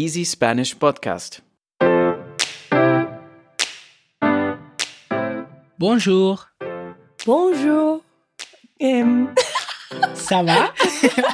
Easy 0.00 0.24
Spanish 0.24 0.76
Podcast. 0.76 1.42
Bonjour. 5.76 6.46
Bonjour. 7.26 8.02
Euh, 8.80 9.24
Ça 10.14 10.44
va 10.44 10.72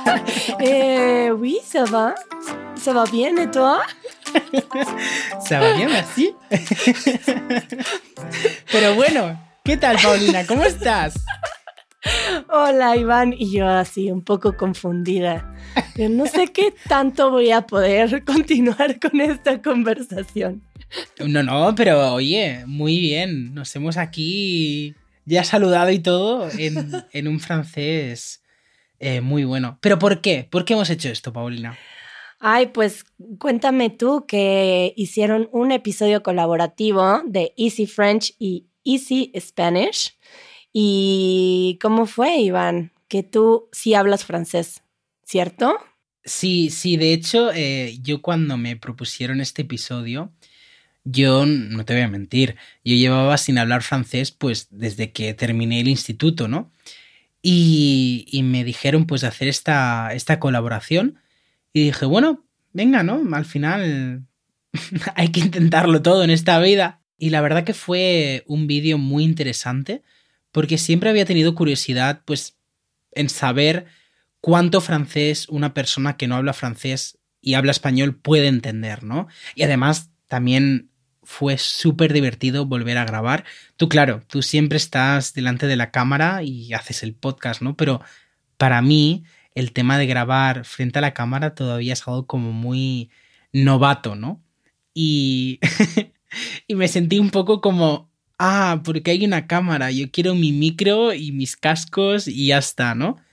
euh, 0.63 1.29
oui, 1.33 1.59
ça 1.63 1.85
va. 1.85 2.15
Ça 2.77 2.95
va 2.95 3.05
bien 3.05 3.37
et 3.37 3.51
toi 3.51 3.83
Ça 5.47 5.61
va 5.61 5.75
bien, 5.75 5.89
merci. 5.91 6.35
Pero 8.73 8.95
bueno, 8.95 9.39
¿qué 9.63 9.77
tal, 9.77 9.99
Paulina? 10.03 10.47
¿Cómo 10.47 10.63
estás? 10.63 11.17
Hola, 12.49 12.97
Iván. 12.97 13.35
Y 13.35 13.59
yo 13.59 13.69
así, 13.69 14.11
un 14.11 14.25
poco 14.25 14.57
confundida. 14.57 15.53
Yo 15.97 16.09
no 16.09 16.27
sé 16.27 16.49
qué 16.49 16.75
tanto 16.89 17.31
voy 17.31 17.51
a 17.51 17.63
poder 17.63 18.25
continuar 18.27 18.99
con 18.99 19.21
esta 19.21 19.63
conversación. 19.63 20.63
No, 21.19 21.43
no, 21.43 21.75
pero 21.75 22.15
oye, 22.15 22.65
muy 22.67 22.99
bien. 22.99 23.55
Nos 23.55 23.75
hemos 23.77 23.97
aquí 23.97 24.95
ya 25.25 25.45
saludado 25.45 25.91
y 25.91 26.01
todo 26.01 26.49
en, 26.59 26.93
en 27.13 27.29
un 27.29 27.41
francés 27.41 28.43
eh, 28.99 29.21
muy 29.21 29.45
bueno. 29.45 29.79
¿Pero 29.81 29.99
por 29.99 30.21
qué? 30.21 30.47
¿Por 30.51 30.65
qué 30.65 30.75
hemos 30.75 30.91
hecho 30.91 31.09
esto, 31.09 31.33
Paulina? 31.33 31.77
Ay, 32.41 32.67
pues 32.67 33.05
cuéntame 33.39 33.91
tú 33.91 34.27
que 34.27 34.93
hicieron 34.97 35.49
un 35.53 35.73
episodio 35.73 36.23
colaborativo 36.23 37.23
de 37.27 37.55
Easy 37.57 37.87
French 37.87 38.35
y 38.39 38.67
Easy 38.85 39.33
Spanish. 39.39 40.19
¿Y 40.73 41.79
cómo 41.81 42.07
fue, 42.07 42.37
Iván? 42.39 42.93
Que 43.09 43.23
tú 43.23 43.69
sí 43.73 43.95
hablas 43.95 44.25
francés, 44.25 44.84
¿cierto? 45.25 45.79
Sí, 46.25 46.71
sí, 46.71 46.97
de 46.97 47.13
hecho, 47.13 47.51
eh, 47.53 47.99
yo 48.03 48.23
cuando 48.23 48.57
me 48.57 48.77
propusieron 48.77 49.41
este 49.41 49.63
episodio, 49.63 50.33
yo 51.05 51.45
no 51.47 51.85
te 51.85 51.95
voy 51.95 52.03
a 52.03 52.09
mentir, 52.09 52.57
yo 52.85 52.95
llevaba 52.97 53.37
sin 53.37 53.59
hablar 53.59 53.83
francés 53.83 54.31
pues 54.31 54.69
desde 54.71 55.13
que 55.13 55.35
terminé 55.35 55.81
el 55.81 55.89
instituto, 55.89 56.49
¿no? 56.49 56.73
Y, 57.43 58.27
y 58.31 58.43
me 58.43 58.65
dijeron 58.65 59.07
pues 59.07 59.23
hacer 59.23 59.49
esta, 59.49 60.15
esta 60.15 60.41
colaboración 60.41 61.19
y 61.75 61.85
dije, 61.85 62.07
bueno, 62.07 62.47
venga, 62.73 63.03
¿no? 63.03 63.23
Al 63.35 63.45
final 63.45 64.27
hay 65.15 65.29
que 65.29 65.41
intentarlo 65.41 66.01
todo 66.03 66.25
en 66.25 66.31
esta 66.31 66.59
vida. 66.59 67.03
Y 67.19 67.31
la 67.31 67.41
verdad 67.43 67.65
que 67.65 67.75
fue 67.75 68.45
un 68.47 68.67
vídeo 68.67 68.97
muy 68.97 69.25
interesante 69.25 70.03
porque 70.53 70.79
siempre 70.79 71.11
había 71.11 71.25
tenido 71.25 71.55
curiosidad 71.55 72.23
pues 72.25 72.57
en 73.13 73.29
saber 73.29 73.87
cuánto 74.45 74.83
francés 74.83 75.49
una 75.49 75.73
persona 75.73 76.19
que 76.19 76.29
no 76.29 76.37
habla 76.37 76.53
francés 76.53 77.17
y 77.41 77.55
habla 77.55 77.71
español 77.71 78.15
puede 78.15 78.49
entender, 78.49 79.03
¿no? 79.03 79.27
Y 79.55 79.63
además 79.63 80.11
también 80.29 80.91
fue 81.23 81.57
súper 81.57 82.13
divertido 82.13 82.67
volver 82.67 82.99
a 82.99 83.07
grabar. 83.07 83.47
Tú, 83.79 83.89
claro, 83.89 84.23
tú 84.27 84.43
siempre 84.43 84.77
estás 84.77 85.33
delante 85.33 85.67
de 85.67 85.77
la 85.77 85.91
cámara 85.91 86.43
y 86.43 86.75
haces 86.75 87.03
el 87.03 87.15
podcast, 87.15 87.63
¿no? 87.63 87.75
Pero 87.75 88.03
para 88.59 88.83
mí 88.83 89.25
el 89.55 89.73
tema 89.73 89.97
de 89.97 90.07
grabar 90.07 90.67
frente 90.67 90.99
a 90.99 91.03
la 91.03 91.15
cámara 91.15 91.55
todavía 91.55 91.95
es 91.95 92.07
algo 92.07 92.27
como 92.27 92.53
muy 92.53 93.09
novato, 93.51 94.15
¿no? 94.15 94.43
Y, 94.93 95.59
y 96.69 96.75
me 96.75 96.89
sentí 96.89 97.19
un 97.19 97.31
poco 97.31 97.63
como, 97.63 98.11
ah, 98.39 98.83
porque 98.85 99.13
hay 99.13 99.25
una 99.25 99.47
cámara, 99.47 99.91
yo 99.91 100.11
quiero 100.11 100.35
mi 100.35 100.53
micro 100.53 101.15
y 101.15 101.33
mis 101.33 101.57
cascos 101.57 102.29
y 102.29 102.49
ya 102.49 102.59
está, 102.59 102.95
¿no? 102.95 103.24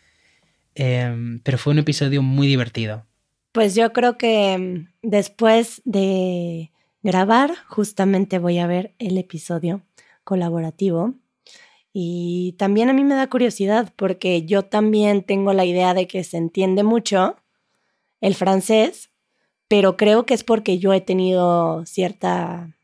Eh, 0.83 1.39
pero 1.43 1.59
fue 1.59 1.73
un 1.73 1.79
episodio 1.79 2.23
muy 2.23 2.47
divertido. 2.47 3.05
Pues 3.51 3.75
yo 3.75 3.93
creo 3.93 4.17
que 4.17 4.57
mm, 4.57 5.07
después 5.07 5.83
de 5.85 6.71
grabar, 7.03 7.53
justamente 7.67 8.39
voy 8.39 8.57
a 8.57 8.65
ver 8.65 8.95
el 8.97 9.19
episodio 9.19 9.83
colaborativo. 10.23 11.13
Y 11.93 12.55
también 12.57 12.89
a 12.89 12.93
mí 12.93 13.03
me 13.03 13.13
da 13.13 13.29
curiosidad 13.29 13.93
porque 13.95 14.43
yo 14.45 14.63
también 14.63 15.21
tengo 15.21 15.53
la 15.53 15.65
idea 15.65 15.93
de 15.93 16.07
que 16.07 16.23
se 16.23 16.37
entiende 16.37 16.81
mucho 16.81 17.35
el 18.19 18.33
francés, 18.33 19.11
pero 19.67 19.97
creo 19.97 20.25
que 20.25 20.33
es 20.33 20.43
porque 20.43 20.79
yo 20.79 20.93
he 20.93 21.01
tenido 21.01 21.85
cierta 21.85 22.75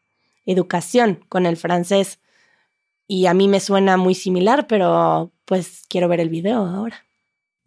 educación 0.45 1.25
con 1.29 1.47
el 1.47 1.57
francés 1.57 2.19
y 3.07 3.25
a 3.25 3.33
mí 3.33 3.47
me 3.47 3.59
suena 3.59 3.97
muy 3.97 4.13
similar, 4.13 4.67
pero 4.67 5.31
pues 5.45 5.83
quiero 5.89 6.07
ver 6.09 6.19
el 6.19 6.29
video 6.29 6.59
ahora. 6.59 7.06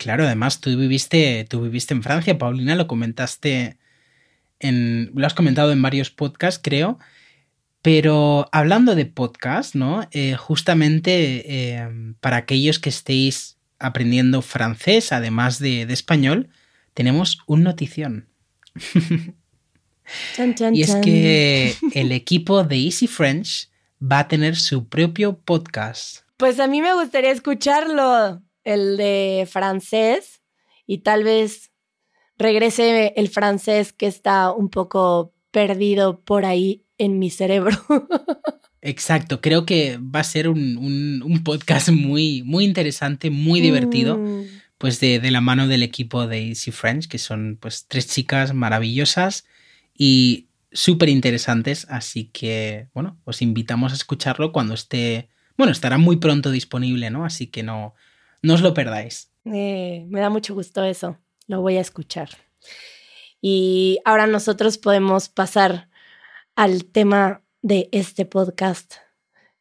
Claro, 0.00 0.25
además 0.25 0.62
tú 0.62 0.75
viviste, 0.78 1.44
tú 1.47 1.61
viviste 1.61 1.93
en 1.93 2.03
Francia, 2.03 2.38
Paulina, 2.38 2.75
lo 2.75 2.87
comentaste 2.87 3.77
en, 4.59 5.11
lo 5.15 5.27
has 5.27 5.34
comentado 5.34 5.72
en 5.72 5.83
varios 5.83 6.11
podcasts, 6.11 6.59
creo. 6.65 6.99
Pero 7.83 8.49
hablando 8.50 8.94
de 8.94 9.05
podcast, 9.05 9.75
¿no? 9.75 10.09
Eh, 10.12 10.37
justamente 10.37 11.44
eh, 11.44 12.15
para 12.21 12.39
aquellos 12.39 12.78
que 12.78 12.89
estéis 12.89 13.59
aprendiendo 13.78 14.41
francés, 14.41 15.12
además 15.12 15.59
de, 15.59 15.84
de 15.84 15.93
español, 15.93 16.49
tenemos 16.94 17.41
un 17.47 17.62
notición. 17.62 18.27
Chan, 20.34 20.55
chan, 20.55 20.75
y 20.75 20.81
es 20.81 20.89
chan. 20.89 21.03
que 21.03 21.77
el 21.93 22.10
equipo 22.10 22.65
de 22.65 22.77
Easy 22.78 23.06
French 23.06 23.69
va 24.03 24.21
a 24.21 24.28
tener 24.28 24.56
su 24.56 24.89
propio 24.89 25.39
podcast. 25.39 26.22
Pues 26.39 26.59
a 26.59 26.66
mí 26.66 26.81
me 26.81 26.94
gustaría 26.94 27.31
escucharlo, 27.31 28.43
el 28.75 28.97
de 28.97 29.47
francés, 29.50 30.41
y 30.86 30.98
tal 30.98 31.25
vez 31.25 31.70
regrese 32.38 33.12
el 33.16 33.28
francés 33.28 33.92
que 33.92 34.06
está 34.06 34.50
un 34.53 34.70
poco 34.70 35.34
perdido 35.50 36.20
por 36.20 36.44
ahí 36.44 36.84
en 36.98 37.19
mi 37.19 37.30
cerebro. 37.30 37.76
Exacto, 38.82 39.41
creo 39.42 39.66
que 39.66 39.98
va 39.98 40.20
a 40.20 40.25
ser 40.25 40.48
un, 40.48 40.78
un- 40.78 41.22
un 41.22 41.44
podcast 41.44 41.91
muy, 41.91 42.42
muy 42.44 42.64
interesante, 42.64 43.28
muy 43.30 43.60
divertido, 43.60 44.16
Mm. 44.16 44.44
pues 44.78 45.00
de, 45.00 45.20
de 45.20 45.30
la 45.30 45.42
mano 45.42 45.69
del 45.69 45.82
equipo 45.82 46.26
de 46.26 46.48
Easy 46.48 46.70
French, 46.70 47.06
que 47.06 47.19
son 47.19 47.59
pues 47.60 47.86
tres 47.86 48.06
chicas 48.09 48.54
maravillosas 48.54 49.44
y 49.94 50.47
súper 50.72 51.10
interesantes, 51.10 51.86
así 51.91 52.30
que 52.32 52.88
bueno, 52.94 53.19
os 53.25 53.42
invitamos 53.42 53.92
a 53.92 53.97
escucharlo 53.97 54.50
cuando 54.53 54.72
esté, 54.72 55.28
bueno, 55.59 55.72
estará 55.72 55.98
muy 55.98 56.16
pronto 56.16 56.50
disponible, 56.50 57.10
¿no? 57.10 57.26
Así 57.26 57.48
que 57.48 57.62
no, 57.62 57.94
no 58.43 58.55
os 58.55 58.62
lo 58.62 58.75
perdáis. 58.75 59.31
Eh, 59.45 60.06
me 60.09 60.21
da 60.21 60.31
mucho 60.31 60.55
gusto 60.55 60.84
eso. 60.84 61.19
Lo 61.47 61.61
voy 61.61 61.77
a 61.77 61.81
escuchar. 61.81 62.31
Y 63.41 63.99
ahora 64.05 64.27
nosotros 64.27 64.78
podemos 64.78 65.28
pasar 65.28 65.89
al 66.55 66.84
tema 66.84 67.43
de 67.62 67.89
este 67.93 68.27
podcast, 68.27 68.95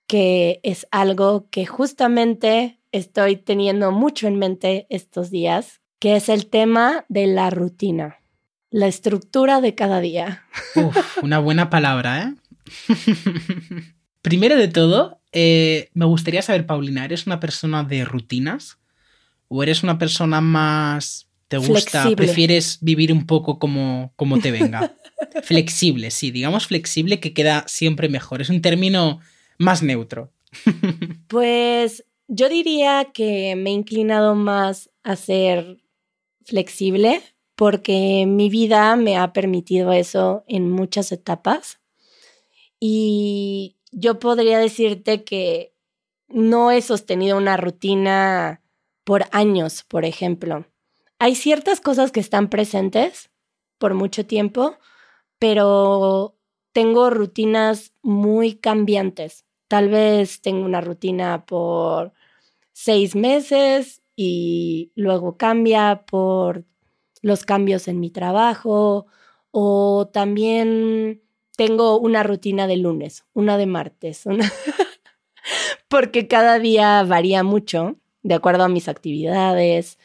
que 0.07 0.59
es 0.63 0.87
algo 0.91 1.49
que 1.49 1.65
justamente 1.65 2.79
estoy 2.91 3.37
teniendo 3.37 3.91
mucho 3.91 4.27
en 4.27 4.37
mente 4.37 4.87
estos 4.89 5.29
días, 5.29 5.81
que 5.99 6.15
es 6.15 6.29
el 6.29 6.47
tema 6.47 7.05
de 7.09 7.27
la 7.27 7.49
rutina, 7.49 8.19
la 8.69 8.87
estructura 8.87 9.61
de 9.61 9.75
cada 9.75 10.01
día. 10.01 10.43
Uf, 10.75 11.23
una 11.23 11.39
buena 11.39 11.69
palabra, 11.69 12.23
¿eh? 12.23 12.35
Primero 14.21 14.57
de 14.57 14.67
todo, 14.67 15.18
eh, 15.31 15.89
me 15.93 16.05
gustaría 16.05 16.41
saber, 16.41 16.65
Paulina, 16.65 17.05
¿eres 17.05 17.27
una 17.27 17.39
persona 17.39 17.83
de 17.83 18.05
rutinas? 18.05 18.77
¿O 19.47 19.63
eres 19.63 19.83
una 19.83 19.97
persona 19.97 20.41
más... 20.41 21.27
¿Te 21.47 21.57
gusta? 21.57 22.03
Flexible. 22.03 22.15
¿Prefieres 22.15 22.77
vivir 22.81 23.11
un 23.11 23.25
poco 23.25 23.57
como, 23.57 24.13
como 24.15 24.39
te 24.39 24.51
venga? 24.51 24.95
flexible, 25.43 26.11
sí, 26.11 26.31
digamos 26.31 26.67
flexible 26.67 27.19
que 27.19 27.33
queda 27.33 27.63
siempre 27.67 28.09
mejor. 28.09 28.41
Es 28.41 28.49
un 28.49 28.61
término 28.61 29.19
más 29.57 29.83
neutro. 29.83 30.31
Pues 31.27 32.05
yo 32.27 32.49
diría 32.49 33.09
que 33.13 33.55
me 33.55 33.69
he 33.69 33.73
inclinado 33.73 34.35
más 34.35 34.89
a 35.03 35.15
ser 35.15 35.77
flexible 36.43 37.21
porque 37.55 38.25
mi 38.27 38.49
vida 38.49 38.95
me 38.95 39.17
ha 39.17 39.33
permitido 39.33 39.91
eso 39.91 40.43
en 40.47 40.71
muchas 40.71 41.11
etapas. 41.11 41.79
Y 42.79 43.75
yo 43.91 44.19
podría 44.19 44.59
decirte 44.59 45.23
que 45.23 45.73
no 46.27 46.71
he 46.71 46.81
sostenido 46.81 47.37
una 47.37 47.57
rutina 47.57 48.61
por 49.03 49.25
años, 49.31 49.83
por 49.83 50.05
ejemplo. 50.05 50.65
Hay 51.17 51.35
ciertas 51.35 51.81
cosas 51.81 52.11
que 52.11 52.19
están 52.19 52.49
presentes 52.49 53.31
por 53.77 53.93
mucho 53.93 54.25
tiempo, 54.25 54.77
pero 55.39 56.37
tengo 56.71 57.09
rutinas 57.09 57.93
muy 58.01 58.55
cambiantes. 58.55 59.45
Tal 59.67 59.89
vez 59.89 60.41
tengo 60.41 60.65
una 60.65 60.81
rutina 60.81 61.45
por 61.45 62.13
seis 62.71 63.15
meses 63.15 64.01
y 64.15 64.91
luego 64.95 65.37
cambia 65.37 66.05
por 66.05 66.65
los 67.21 67.43
cambios 67.43 67.87
en 67.87 67.99
mi 67.99 68.11
trabajo 68.11 69.07
o 69.51 70.09
también 70.11 71.23
tengo 71.59 71.99
una 71.99 72.23
rutina 72.23 72.67
de 72.67 72.77
lunes, 72.77 73.25
una 73.33 73.57
de 73.57 73.65
martes, 73.65 74.25
una 74.25 74.49
porque 75.89 76.25
cada 76.29 76.57
día 76.57 77.03
varía 77.03 77.43
mucho 77.43 77.97
de 78.23 78.35
acuerdo 78.35 78.63
a 78.63 78.69
mis 78.69 78.87
actividades, 78.87 79.99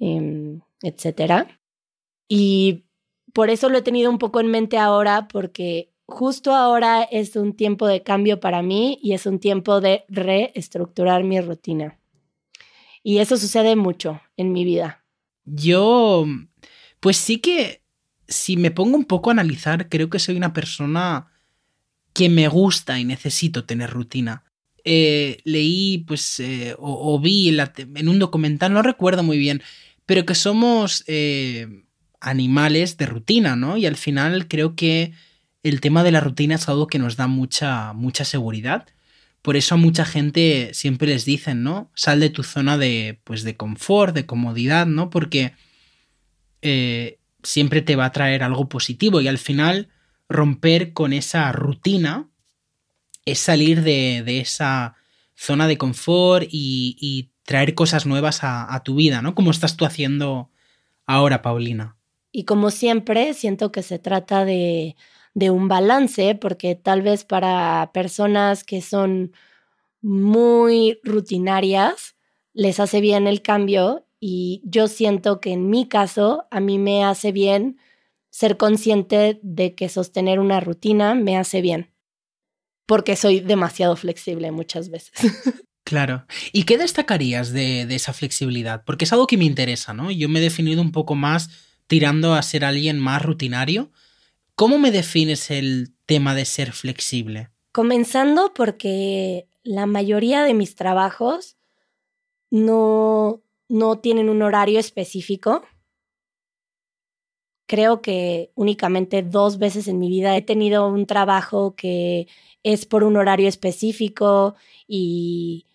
eh, 0.00 0.60
etcétera. 0.80 1.60
Y 2.26 2.86
por 3.34 3.50
eso 3.50 3.68
lo 3.68 3.76
he 3.76 3.82
tenido 3.82 4.08
un 4.08 4.16
poco 4.16 4.40
en 4.40 4.46
mente 4.46 4.78
ahora, 4.78 5.28
porque 5.28 5.92
justo 6.06 6.54
ahora 6.54 7.02
es 7.02 7.36
un 7.36 7.52
tiempo 7.52 7.86
de 7.86 8.02
cambio 8.02 8.40
para 8.40 8.62
mí 8.62 8.98
y 9.02 9.12
es 9.12 9.26
un 9.26 9.40
tiempo 9.40 9.82
de 9.82 10.06
reestructurar 10.08 11.22
mi 11.22 11.38
rutina. 11.38 12.00
Y 13.02 13.18
eso 13.18 13.36
sucede 13.36 13.76
mucho 13.76 14.22
en 14.38 14.52
mi 14.52 14.64
vida. 14.64 15.04
Yo, 15.44 16.24
pues 17.00 17.18
sí 17.18 17.40
que, 17.40 17.83
si 18.28 18.56
me 18.56 18.70
pongo 18.70 18.96
un 18.96 19.04
poco 19.04 19.30
a 19.30 19.32
analizar, 19.32 19.88
creo 19.88 20.10
que 20.10 20.18
soy 20.18 20.36
una 20.36 20.52
persona 20.52 21.28
que 22.14 22.28
me 22.28 22.48
gusta 22.48 22.98
y 22.98 23.04
necesito 23.04 23.64
tener 23.64 23.90
rutina. 23.90 24.44
Eh, 24.84 25.38
leí, 25.44 26.04
pues, 26.06 26.40
eh, 26.40 26.74
o, 26.78 27.18
vi 27.18 27.48
en, 27.48 28.08
un 28.08 28.18
documental, 28.18 28.72
no 28.72 28.82
recuerdo 28.82 29.22
muy 29.22 29.38
bien, 29.38 29.62
pero 30.06 30.24
que 30.24 30.34
somos 30.34 31.04
eh, 31.06 31.84
animales 32.20 32.96
de 32.96 33.06
rutina, 33.06 33.56
¿no? 33.56 33.76
Y 33.76 33.86
al 33.86 33.96
final 33.96 34.46
creo 34.46 34.76
que 34.76 35.12
el 35.62 35.80
tema 35.80 36.04
de 36.04 36.12
la 36.12 36.20
rutina 36.20 36.56
es 36.56 36.68
algo 36.68 36.86
que 36.86 36.98
nos 36.98 37.16
da 37.16 37.26
mucha, 37.26 37.94
mucha 37.94 38.24
seguridad. 38.24 38.86
Por 39.42 39.56
eso 39.56 39.74
a 39.74 39.78
mucha 39.78 40.04
gente 40.04 40.70
siempre 40.74 41.08
les 41.08 41.24
dicen, 41.24 41.62
¿no? 41.62 41.90
Sal 41.94 42.20
de 42.20 42.30
tu 42.30 42.42
zona 42.42 42.78
de, 42.78 43.20
pues, 43.24 43.42
de 43.42 43.56
confort, 43.56 44.14
de 44.14 44.26
comodidad, 44.26 44.86
¿no? 44.86 45.10
Porque 45.10 45.54
siempre 47.44 47.82
te 47.82 47.96
va 47.96 48.06
a 48.06 48.12
traer 48.12 48.42
algo 48.42 48.68
positivo 48.68 49.20
y 49.20 49.28
al 49.28 49.38
final 49.38 49.88
romper 50.28 50.92
con 50.92 51.12
esa 51.12 51.52
rutina 51.52 52.28
es 53.24 53.38
salir 53.38 53.82
de, 53.82 54.22
de 54.24 54.40
esa 54.40 54.96
zona 55.34 55.66
de 55.66 55.78
confort 55.78 56.46
y, 56.50 57.30
traer 57.46 57.74
cosas 57.74 58.06
nuevas 58.06 58.38
a, 58.40 58.80
tu 58.86 58.94
vida, 58.94 59.20
¿no? 59.20 59.34
Como 59.34 59.50
estás 59.50 59.76
tú 59.76 59.84
haciendo 59.84 60.48
ahora, 61.04 61.42
Paulina. 61.42 61.98
Y 62.32 62.44
como 62.44 62.70
siempre, 62.70 63.34
siento 63.34 63.70
que 63.70 63.82
se 63.82 63.98
trata 63.98 64.46
de, 64.46 64.96
de 65.34 65.50
un 65.50 65.68
balance, 65.68 66.36
porque 66.36 66.74
tal 66.74 67.02
vez 67.02 67.24
para 67.24 67.90
personas 67.92 68.64
que 68.64 68.80
son 68.80 69.32
muy 70.00 70.98
rutinarias, 71.04 72.16
les 72.54 72.80
hace 72.80 73.02
bien 73.02 73.26
el 73.26 73.42
cambio 73.42 74.06
y 74.26 74.62
yo 74.64 74.88
siento 74.88 75.38
que 75.38 75.52
en 75.52 75.68
mi 75.68 75.86
caso 75.86 76.46
a 76.50 76.58
mí 76.58 76.78
me 76.78 77.04
hace 77.04 77.30
bien 77.30 77.76
ser 78.30 78.56
consciente 78.56 79.38
de 79.42 79.74
que 79.74 79.90
sostener 79.90 80.40
una 80.40 80.60
rutina 80.60 81.14
me 81.14 81.36
hace 81.36 81.60
bien, 81.60 81.92
porque 82.86 83.16
soy 83.16 83.40
demasiado 83.40 83.96
flexible 83.96 84.50
muchas 84.50 84.88
veces. 84.88 85.12
Claro. 85.86 86.24
¿Y 86.54 86.62
qué 86.62 86.78
destacarías 86.78 87.52
de, 87.52 87.84
de, 87.84 87.94
esa 87.94 88.14
flexibilidad? 88.14 88.84
Porque 88.86 89.04
es 89.04 89.12
algo 89.12 89.26
que 89.26 89.36
me 89.36 89.44
interesa, 89.44 89.92
¿no? 89.92 90.10
Yo 90.10 90.30
me 90.30 90.38
he 90.38 90.42
definido 90.42 90.80
un 90.80 90.92
poco 90.92 91.14
más 91.14 91.50
tirando 91.86 92.32
a 92.32 92.40
ser 92.40 92.64
alguien 92.64 92.98
más 92.98 93.20
rutinario. 93.20 93.92
¿Cómo 94.54 94.78
me 94.78 94.90
defines 94.90 95.50
el 95.50 95.92
tema 96.06 96.34
de 96.34 96.46
ser 96.46 96.72
flexible? 96.72 97.50
Comenzando 97.70 98.54
porque 98.54 99.46
la 99.62 99.84
mayoría 99.84 100.42
de 100.42 100.54
mis 100.54 100.74
trabajos 100.74 101.58
no, 102.50 103.43
no 103.68 103.98
tienen 103.98 104.28
un 104.28 104.42
horario 104.42 104.78
específico. 104.78 105.62
Creo 107.66 108.02
que 108.02 108.52
únicamente 108.54 109.22
dos 109.22 109.58
veces 109.58 109.88
en 109.88 109.98
mi 109.98 110.08
vida 110.08 110.36
he 110.36 110.42
tenido 110.42 110.86
un 110.86 111.06
trabajo 111.06 111.74
que 111.74 112.28
es 112.62 112.86
por 112.86 113.04
un 113.04 113.16
horario 113.16 113.48
específico 113.48 114.54
y 114.86 115.66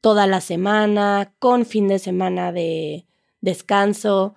toda 0.00 0.26
la 0.26 0.40
semana, 0.40 1.32
con 1.38 1.64
fin 1.64 1.88
de 1.88 1.98
semana 1.98 2.52
de 2.52 3.06
descanso. 3.40 4.34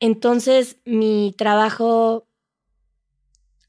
Entonces, 0.00 0.78
mi 0.84 1.34
trabajo, 1.36 2.26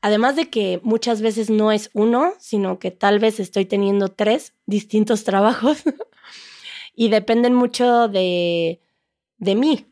además 0.01 0.35
de 0.35 0.49
que 0.49 0.79
muchas 0.83 1.21
veces 1.21 1.49
no 1.49 1.71
es 1.71 1.89
uno, 1.93 2.33
sino 2.39 2.79
que 2.79 2.91
tal 2.91 3.19
vez 3.19 3.39
estoy 3.39 3.65
teniendo 3.65 4.09
tres 4.09 4.53
distintos 4.65 5.23
trabajos 5.25 5.83
y 6.95 7.09
dependen 7.09 7.53
mucho 7.53 8.07
de, 8.07 8.81
de 9.37 9.55
mí. 9.55 9.87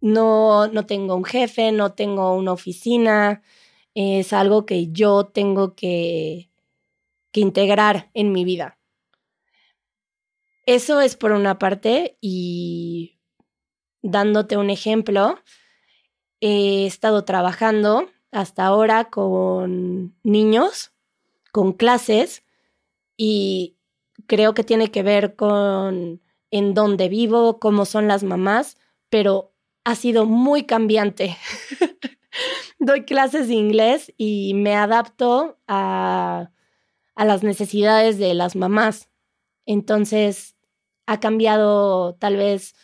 No, 0.00 0.66
no 0.68 0.86
tengo 0.86 1.14
un 1.14 1.24
jefe, 1.24 1.72
no 1.72 1.92
tengo 1.92 2.34
una 2.34 2.52
oficina, 2.52 3.42
es 3.94 4.32
algo 4.32 4.64
que 4.64 4.88
yo 4.90 5.26
tengo 5.26 5.74
que, 5.74 6.50
que 7.32 7.40
integrar 7.40 8.10
en 8.14 8.32
mi 8.32 8.44
vida. 8.44 8.78
Eso 10.66 11.00
es 11.00 11.16
por 11.16 11.32
una 11.32 11.58
parte 11.58 12.16
y 12.20 13.18
dándote 14.02 14.56
un 14.56 14.70
ejemplo, 14.70 15.38
he 16.40 16.86
estado 16.86 17.24
trabajando 17.24 18.08
hasta 18.30 18.64
ahora 18.64 19.10
con 19.10 20.16
niños, 20.22 20.92
con 21.52 21.72
clases, 21.72 22.44
y 23.16 23.76
creo 24.30 24.54
que 24.54 24.62
tiene 24.62 24.92
que 24.92 25.02
ver 25.02 25.34
con 25.34 26.22
en 26.52 26.74
dónde 26.74 27.08
vivo, 27.08 27.58
cómo 27.58 27.84
son 27.84 28.06
las 28.06 28.22
mamás, 28.22 28.78
pero 29.08 29.52
ha 29.82 29.96
sido 29.96 30.24
muy 30.24 30.62
cambiante. 30.62 31.36
Doy 32.78 33.04
clases 33.04 33.48
de 33.48 33.54
inglés 33.54 34.14
y 34.16 34.54
me 34.54 34.76
adapto 34.76 35.58
a, 35.66 36.52
a 37.16 37.24
las 37.24 37.42
necesidades 37.42 38.18
de 38.18 38.34
las 38.34 38.54
mamás. 38.54 39.08
Entonces, 39.66 40.54
ha 41.06 41.18
cambiado 41.18 42.14
tal 42.14 42.36
vez 42.36 42.74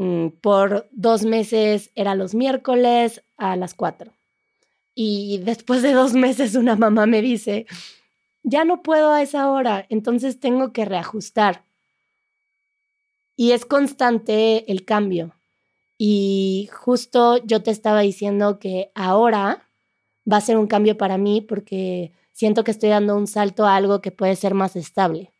Mm, 0.00 0.28
por 0.40 0.88
dos 0.92 1.24
meses 1.24 1.90
era 1.96 2.14
los 2.14 2.32
miércoles 2.32 3.24
a 3.36 3.56
las 3.56 3.74
cuatro. 3.74 4.12
Y 4.94 5.38
después 5.38 5.82
de 5.82 5.92
dos 5.92 6.12
meses 6.14 6.54
una 6.54 6.76
mamá 6.76 7.06
me 7.06 7.20
dice, 7.20 7.66
ya 8.42 8.64
no 8.64 8.82
puedo 8.82 9.12
a 9.12 9.22
esa 9.22 9.50
hora, 9.50 9.86
entonces 9.88 10.40
tengo 10.40 10.72
que 10.72 10.84
reajustar. 10.84 11.64
Y 13.36 13.52
es 13.52 13.64
constante 13.64 14.70
el 14.70 14.84
cambio. 14.84 15.34
Y 15.96 16.68
justo 16.72 17.44
yo 17.44 17.62
te 17.62 17.70
estaba 17.70 18.00
diciendo 18.00 18.58
que 18.58 18.90
ahora 18.94 19.68
va 20.30 20.36
a 20.36 20.42
ser 20.42 20.56
un 20.56 20.66
cambio 20.66 20.96
para 20.96 21.18
mí 21.18 21.40
porque 21.40 22.12
siento 22.32 22.62
que 22.62 22.70
estoy 22.70 22.90
dando 22.90 23.16
un 23.16 23.26
salto 23.26 23.66
a 23.66 23.74
algo 23.74 24.00
que 24.00 24.12
puede 24.12 24.36
ser 24.36 24.54
más 24.54 24.76
estable, 24.76 25.32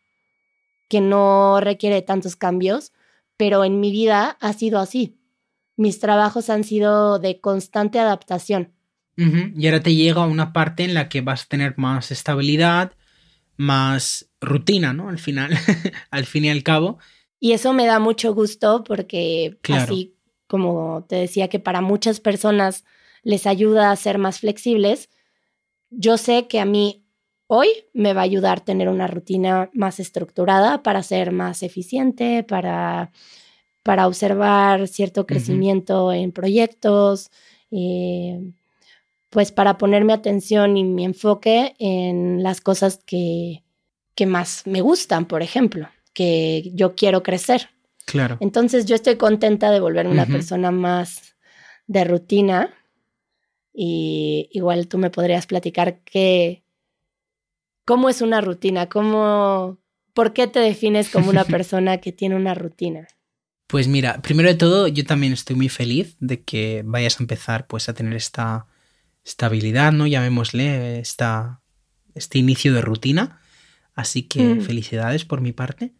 que 0.89 0.99
no 0.99 1.61
requiere 1.61 2.01
tantos 2.01 2.35
cambios, 2.35 2.91
pero 3.37 3.63
en 3.63 3.79
mi 3.79 3.91
vida 3.91 4.37
ha 4.41 4.53
sido 4.53 4.79
así. 4.79 5.17
Mis 5.77 5.99
trabajos 5.99 6.49
han 6.49 6.65
sido 6.65 7.19
de 7.19 7.39
constante 7.39 7.99
adaptación. 7.99 8.73
Y 9.55 9.67
ahora 9.67 9.81
te 9.81 9.95
llega 9.95 10.25
una 10.25 10.53
parte 10.53 10.83
en 10.83 10.93
la 10.93 11.09
que 11.09 11.21
vas 11.21 11.43
a 11.43 11.47
tener 11.47 11.77
más 11.77 12.11
estabilidad, 12.11 12.93
más 13.57 14.29
rutina, 14.39 14.93
¿no? 14.93 15.09
Al 15.09 15.19
final, 15.19 15.51
al 16.11 16.25
fin 16.25 16.45
y 16.45 16.49
al 16.49 16.63
cabo. 16.63 16.99
Y 17.39 17.51
eso 17.51 17.73
me 17.73 17.85
da 17.85 17.99
mucho 17.99 18.33
gusto 18.33 18.83
porque 18.85 19.57
así 19.73 20.15
como 20.47 21.05
te 21.07 21.17
decía 21.17 21.47
que 21.47 21.59
para 21.59 21.81
muchas 21.81 22.19
personas 22.19 22.85
les 23.23 23.45
ayuda 23.45 23.91
a 23.91 23.95
ser 23.95 24.17
más 24.17 24.39
flexibles, 24.39 25.09
yo 25.89 26.17
sé 26.17 26.47
que 26.47 26.59
a 26.59 26.65
mí 26.65 27.05
hoy 27.47 27.67
me 27.93 28.13
va 28.13 28.21
a 28.21 28.25
ayudar 28.25 28.59
a 28.59 28.63
tener 28.63 28.89
una 28.89 29.07
rutina 29.07 29.69
más 29.73 29.99
estructurada 29.99 30.83
para 30.83 31.03
ser 31.03 31.31
más 31.31 31.63
eficiente, 31.63 32.43
para, 32.43 33.11
para 33.83 34.07
observar 34.07 34.87
cierto 34.87 35.25
crecimiento 35.25 36.13
en 36.13 36.31
proyectos, 36.31 37.31
eh, 37.71 38.39
pues 39.29 39.51
para 39.51 39.77
ponerme 39.77 40.13
atención 40.13 40.77
y 40.77 40.83
mi 40.83 41.05
enfoque 41.05 41.75
en 41.79 42.41
las 42.43 42.61
cosas 42.61 43.01
que, 43.05 43.63
que 44.15 44.25
más 44.25 44.63
me 44.65 44.81
gustan, 44.81 45.25
por 45.25 45.41
ejemplo, 45.41 45.89
que 46.13 46.71
yo 46.73 46.95
quiero 46.95 47.23
crecer. 47.23 47.69
Claro. 48.05 48.37
Entonces 48.39 48.85
yo 48.85 48.95
estoy 48.95 49.17
contenta 49.17 49.71
de 49.71 49.79
volverme 49.79 50.11
una 50.11 50.25
persona 50.25 50.71
más 50.71 51.35
de 51.87 52.03
rutina. 52.03 52.73
Y 53.71 54.49
igual 54.51 54.87
tú 54.87 54.97
me 54.97 55.11
podrías 55.11 55.45
platicar 55.45 55.99
qué, 55.99 56.63
¿Cómo 57.89 58.07
es 58.07 58.21
una 58.21 58.39
rutina? 58.39 58.87
¿Cómo, 58.87 59.79
¿Por 60.13 60.31
qué 60.31 60.45
te 60.45 60.59
defines 60.59 61.09
como 61.09 61.31
una 61.31 61.43
persona 61.45 61.97
que 61.97 62.11
tiene 62.11 62.35
una 62.35 62.53
rutina? 62.53 63.07
Pues 63.65 63.87
mira, 63.87 64.21
primero 64.21 64.47
de 64.47 64.53
todo, 64.53 64.87
yo 64.87 65.03
también 65.05 65.33
estoy 65.33 65.55
muy 65.55 65.69
feliz 65.69 66.15
de 66.19 66.43
que 66.43 66.83
vayas 66.85 67.19
a 67.19 67.23
empezar 67.23 67.65
pues 67.65 67.89
a 67.89 67.95
tener 67.95 68.13
esta 68.13 68.67
estabilidad, 69.29 69.91
¿no? 69.91 70.07
Llamémosle 70.07 70.99
esta, 70.99 71.61
este 72.15 72.39
inicio 72.39 72.73
de 72.73 72.81
rutina. 72.81 73.39
Así 73.95 74.23
que 74.23 74.55
mm. 74.55 74.61
felicidades 74.61 75.25
por 75.25 75.41
mi 75.41 75.51
parte. 75.51 75.93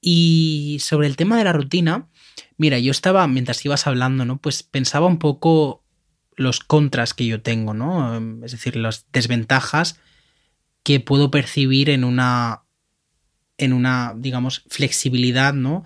Y 0.00 0.78
sobre 0.80 1.06
el 1.06 1.16
tema 1.16 1.36
de 1.38 1.44
la 1.44 1.52
rutina, 1.52 2.08
mira, 2.56 2.78
yo 2.78 2.90
estaba, 2.90 3.26
mientras 3.28 3.64
ibas 3.64 3.86
hablando, 3.86 4.24
¿no? 4.24 4.40
Pues 4.40 4.62
pensaba 4.62 5.06
un 5.06 5.18
poco 5.18 5.84
los 6.36 6.60
contras 6.60 7.12
que 7.14 7.26
yo 7.26 7.42
tengo, 7.42 7.74
¿no? 7.74 8.16
Es 8.44 8.52
decir, 8.52 8.76
las 8.76 9.06
desventajas 9.12 10.00
que 10.82 11.00
puedo 11.00 11.30
percibir 11.30 11.90
en 11.90 12.04
una, 12.04 12.62
en 13.58 13.74
una, 13.74 14.14
digamos, 14.16 14.64
flexibilidad, 14.68 15.52
¿no? 15.52 15.84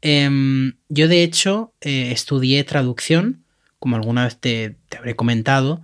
Em, 0.00 0.76
yo 0.88 1.08
de 1.08 1.22
hecho 1.22 1.72
eh, 1.80 2.10
estudié 2.10 2.64
traducción 2.64 3.43
como 3.84 3.96
alguna 3.96 4.24
vez 4.24 4.40
te, 4.40 4.78
te 4.88 4.96
habré 4.96 5.14
comentado, 5.14 5.82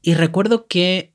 y 0.00 0.14
recuerdo 0.14 0.66
que 0.68 1.12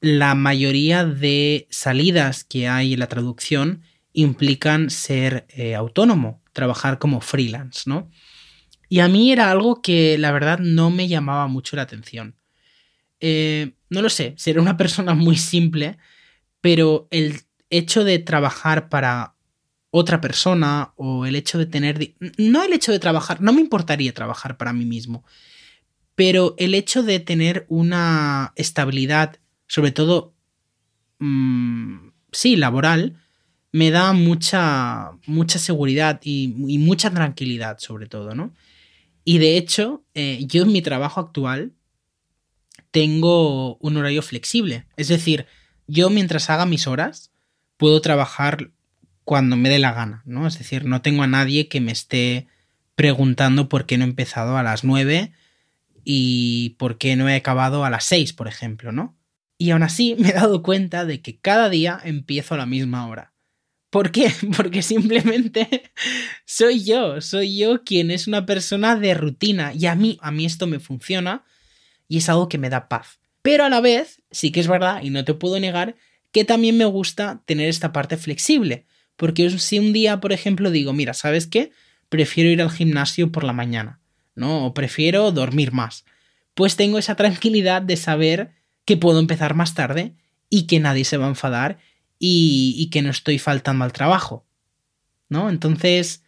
la 0.00 0.36
mayoría 0.36 1.04
de 1.04 1.66
salidas 1.68 2.44
que 2.44 2.68
hay 2.68 2.92
en 2.92 3.00
la 3.00 3.08
traducción 3.08 3.82
implican 4.12 4.88
ser 4.88 5.48
eh, 5.48 5.74
autónomo, 5.74 6.44
trabajar 6.52 7.00
como 7.00 7.20
freelance, 7.20 7.82
¿no? 7.86 8.08
Y 8.88 9.00
a 9.00 9.08
mí 9.08 9.32
era 9.32 9.50
algo 9.50 9.82
que 9.82 10.16
la 10.16 10.30
verdad 10.30 10.60
no 10.60 10.90
me 10.90 11.08
llamaba 11.08 11.48
mucho 11.48 11.74
la 11.74 11.82
atención. 11.82 12.36
Eh, 13.18 13.72
no 13.90 14.00
lo 14.00 14.08
sé, 14.08 14.34
ser 14.36 14.60
una 14.60 14.76
persona 14.76 15.12
muy 15.14 15.34
simple, 15.34 15.98
pero 16.60 17.08
el 17.10 17.40
hecho 17.68 18.04
de 18.04 18.20
trabajar 18.20 18.88
para 18.88 19.34
otra 19.90 20.20
persona 20.20 20.92
o 20.94 21.26
el 21.26 21.34
hecho 21.34 21.58
de 21.58 21.66
tener... 21.66 22.14
No 22.38 22.62
el 22.62 22.72
hecho 22.74 22.92
de 22.92 23.00
trabajar, 23.00 23.40
no 23.40 23.52
me 23.52 23.60
importaría 23.60 24.14
trabajar 24.14 24.56
para 24.56 24.72
mí 24.72 24.84
mismo, 24.84 25.24
pero 26.14 26.54
el 26.58 26.74
hecho 26.74 27.02
de 27.02 27.20
tener 27.20 27.66
una 27.68 28.52
estabilidad, 28.56 29.38
sobre 29.66 29.90
todo, 29.90 30.34
mmm, 31.18 32.08
sí, 32.32 32.56
laboral, 32.56 33.16
me 33.72 33.90
da 33.90 34.12
mucha, 34.12 35.10
mucha 35.26 35.58
seguridad 35.58 36.20
y, 36.22 36.78
mucha 36.78 37.10
tranquilidad, 37.10 37.78
sobre 37.78 38.06
todo, 38.06 38.34
¿no? 38.34 38.54
Y 39.24 39.38
de 39.38 39.56
hecho, 39.56 40.04
eh, 40.14 40.44
yo 40.46 40.62
en 40.62 40.72
mi 40.72 40.82
trabajo 40.82 41.20
actual 41.20 41.72
tengo 42.92 43.76
un 43.78 43.96
horario 43.96 44.22
flexible. 44.22 44.86
Es 44.96 45.08
decir, 45.08 45.46
yo 45.88 46.10
mientras 46.10 46.50
haga 46.50 46.66
mis 46.66 46.86
horas, 46.86 47.32
puedo 47.76 48.00
trabajar 48.00 48.70
cuando 49.24 49.56
me 49.56 49.70
dé 49.70 49.80
la 49.80 49.92
gana, 49.92 50.22
¿no? 50.24 50.46
Es 50.46 50.58
decir, 50.58 50.84
no 50.84 51.02
tengo 51.02 51.24
a 51.24 51.26
nadie 51.26 51.66
que 51.66 51.80
me 51.80 51.90
esté 51.90 52.46
preguntando 52.94 53.68
por 53.68 53.86
qué 53.86 53.98
no 53.98 54.04
he 54.04 54.08
empezado 54.08 54.56
a 54.56 54.62
las 54.62 54.84
9 54.84 55.32
y 56.04 56.76
por 56.78 56.98
qué 56.98 57.16
no 57.16 57.28
he 57.28 57.36
acabado 57.36 57.84
a 57.84 57.90
las 57.90 58.04
6, 58.04 58.32
por 58.32 58.48
ejemplo, 58.48 58.92
¿no? 58.92 59.16
Y 59.58 59.70
aún 59.70 59.82
así 59.82 60.16
me 60.18 60.30
he 60.30 60.32
dado 60.32 60.62
cuenta 60.62 61.04
de 61.04 61.22
que 61.22 61.38
cada 61.38 61.68
día 61.68 62.00
empiezo 62.04 62.54
a 62.54 62.58
la 62.58 62.66
misma 62.66 63.06
hora. 63.06 63.32
¿Por 63.90 64.10
qué? 64.10 64.32
Porque 64.56 64.82
simplemente 64.82 65.92
soy 66.46 66.84
yo, 66.84 67.20
soy 67.20 67.56
yo 67.56 67.84
quien 67.84 68.10
es 68.10 68.26
una 68.26 68.44
persona 68.46 68.96
de 68.96 69.14
rutina 69.14 69.72
y 69.72 69.86
a 69.86 69.94
mí, 69.94 70.18
a 70.20 70.30
mí 70.30 70.44
esto 70.44 70.66
me 70.66 70.80
funciona 70.80 71.44
y 72.08 72.18
es 72.18 72.28
algo 72.28 72.48
que 72.48 72.58
me 72.58 72.70
da 72.70 72.88
paz. 72.88 73.20
Pero 73.42 73.64
a 73.64 73.70
la 73.70 73.80
vez, 73.80 74.22
sí 74.30 74.50
que 74.50 74.60
es 74.60 74.68
verdad 74.68 75.02
y 75.02 75.10
no 75.10 75.24
te 75.24 75.34
puedo 75.34 75.60
negar 75.60 75.96
que 76.32 76.44
también 76.44 76.76
me 76.76 76.84
gusta 76.84 77.42
tener 77.46 77.68
esta 77.68 77.92
parte 77.92 78.16
flexible, 78.16 78.86
porque 79.16 79.48
si 79.50 79.78
un 79.78 79.92
día, 79.92 80.20
por 80.20 80.32
ejemplo, 80.32 80.72
digo, 80.72 80.92
mira, 80.92 81.14
¿sabes 81.14 81.46
qué? 81.46 81.70
Prefiero 82.08 82.50
ir 82.50 82.60
al 82.60 82.72
gimnasio 82.72 83.30
por 83.30 83.44
la 83.44 83.52
mañana, 83.52 84.00
¿no? 84.34 84.66
O 84.66 84.74
prefiero 84.74 85.32
dormir 85.32 85.72
más. 85.72 86.04
Pues 86.54 86.76
tengo 86.76 86.98
esa 86.98 87.16
tranquilidad 87.16 87.82
de 87.82 87.96
saber 87.96 88.52
que 88.84 88.96
puedo 88.96 89.18
empezar 89.18 89.54
más 89.54 89.74
tarde 89.74 90.14
y 90.50 90.66
que 90.66 90.80
nadie 90.80 91.04
se 91.04 91.16
va 91.16 91.26
a 91.26 91.30
enfadar 91.30 91.78
y, 92.18 92.88
que 92.90 93.02
no 93.02 93.10
estoy 93.10 93.38
faltando 93.38 93.84
al 93.84 93.92
trabajo. 93.92 94.46
¿No? 95.28 95.50
Entonces, 95.50 96.22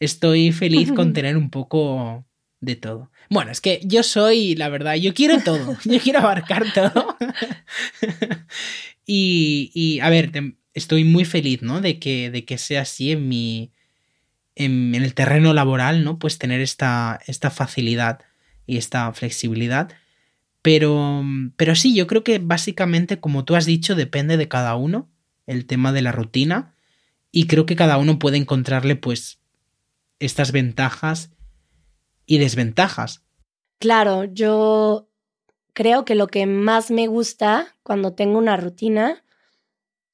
estoy 0.00 0.52
feliz 0.52 0.92
con 0.92 1.12
tener 1.14 1.36
un 1.36 1.50
poco 1.50 2.24
de 2.60 2.76
todo. 2.76 3.10
Bueno, 3.30 3.50
es 3.50 3.60
que 3.60 3.80
yo 3.84 4.02
soy, 4.02 4.54
la 4.54 4.68
verdad, 4.68 4.94
yo 4.94 5.12
quiero 5.14 5.40
todo, 5.42 5.76
yo 5.84 6.00
quiero 6.00 6.20
abarcar 6.20 6.64
todo. 6.72 7.16
y, 9.06 9.70
y, 9.74 10.00
a 10.00 10.10
ver, 10.10 10.30
estoy 10.72 11.04
muy 11.04 11.24
feliz, 11.24 11.62
¿no? 11.62 11.80
De 11.80 11.98
que, 11.98 12.30
de 12.30 12.44
que 12.44 12.58
sea 12.58 12.82
así 12.82 13.12
en 13.12 13.28
mi, 13.28 13.72
en, 14.56 14.94
el 14.94 15.14
terreno 15.14 15.52
laboral, 15.52 16.04
¿no? 16.04 16.18
Pues 16.18 16.38
tener 16.38 16.60
esta, 16.60 17.20
esta 17.26 17.50
facilidad 17.50 18.20
y 18.66 18.76
esta 18.76 19.12
flexibilidad. 19.12 19.92
Pero, 20.62 21.22
pero 21.56 21.74
sí, 21.74 21.94
yo 21.94 22.06
creo 22.06 22.24
que 22.24 22.38
básicamente, 22.38 23.20
como 23.20 23.44
tú 23.44 23.54
has 23.56 23.66
dicho, 23.66 23.94
depende 23.94 24.36
de 24.36 24.48
cada 24.48 24.76
uno 24.76 25.10
el 25.46 25.66
tema 25.66 25.92
de 25.92 26.02
la 26.02 26.12
rutina 26.12 26.74
y 27.30 27.46
creo 27.46 27.66
que 27.66 27.76
cada 27.76 27.98
uno 27.98 28.18
puede 28.18 28.38
encontrarle 28.38 28.96
pues 28.96 29.40
estas 30.20 30.52
ventajas 30.52 31.30
y 32.26 32.38
desventajas. 32.38 33.22
Claro, 33.78 34.24
yo 34.24 35.08
creo 35.74 36.04
que 36.04 36.14
lo 36.14 36.28
que 36.28 36.46
más 36.46 36.90
me 36.90 37.06
gusta 37.08 37.74
cuando 37.82 38.14
tengo 38.14 38.38
una 38.38 38.56
rutina, 38.56 39.22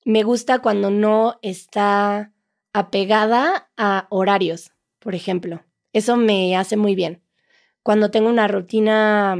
me 0.04 0.22
gusta 0.24 0.58
cuando 0.60 0.90
no 0.90 1.38
está 1.42 2.32
apegada 2.72 3.70
a 3.76 4.06
horarios, 4.10 4.72
por 4.98 5.14
ejemplo. 5.14 5.64
Eso 5.92 6.16
me 6.16 6.56
hace 6.56 6.76
muy 6.76 6.94
bien. 6.94 7.22
Cuando 7.82 8.10
tengo 8.10 8.28
una 8.28 8.46
rutina, 8.46 9.36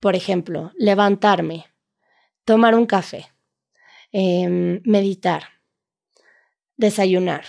por 0.00 0.16
ejemplo, 0.16 0.72
levantarme, 0.76 1.66
tomar 2.44 2.74
un 2.74 2.86
café, 2.86 3.26
eh, 4.12 4.80
meditar, 4.84 5.44
desayunar, 6.76 7.44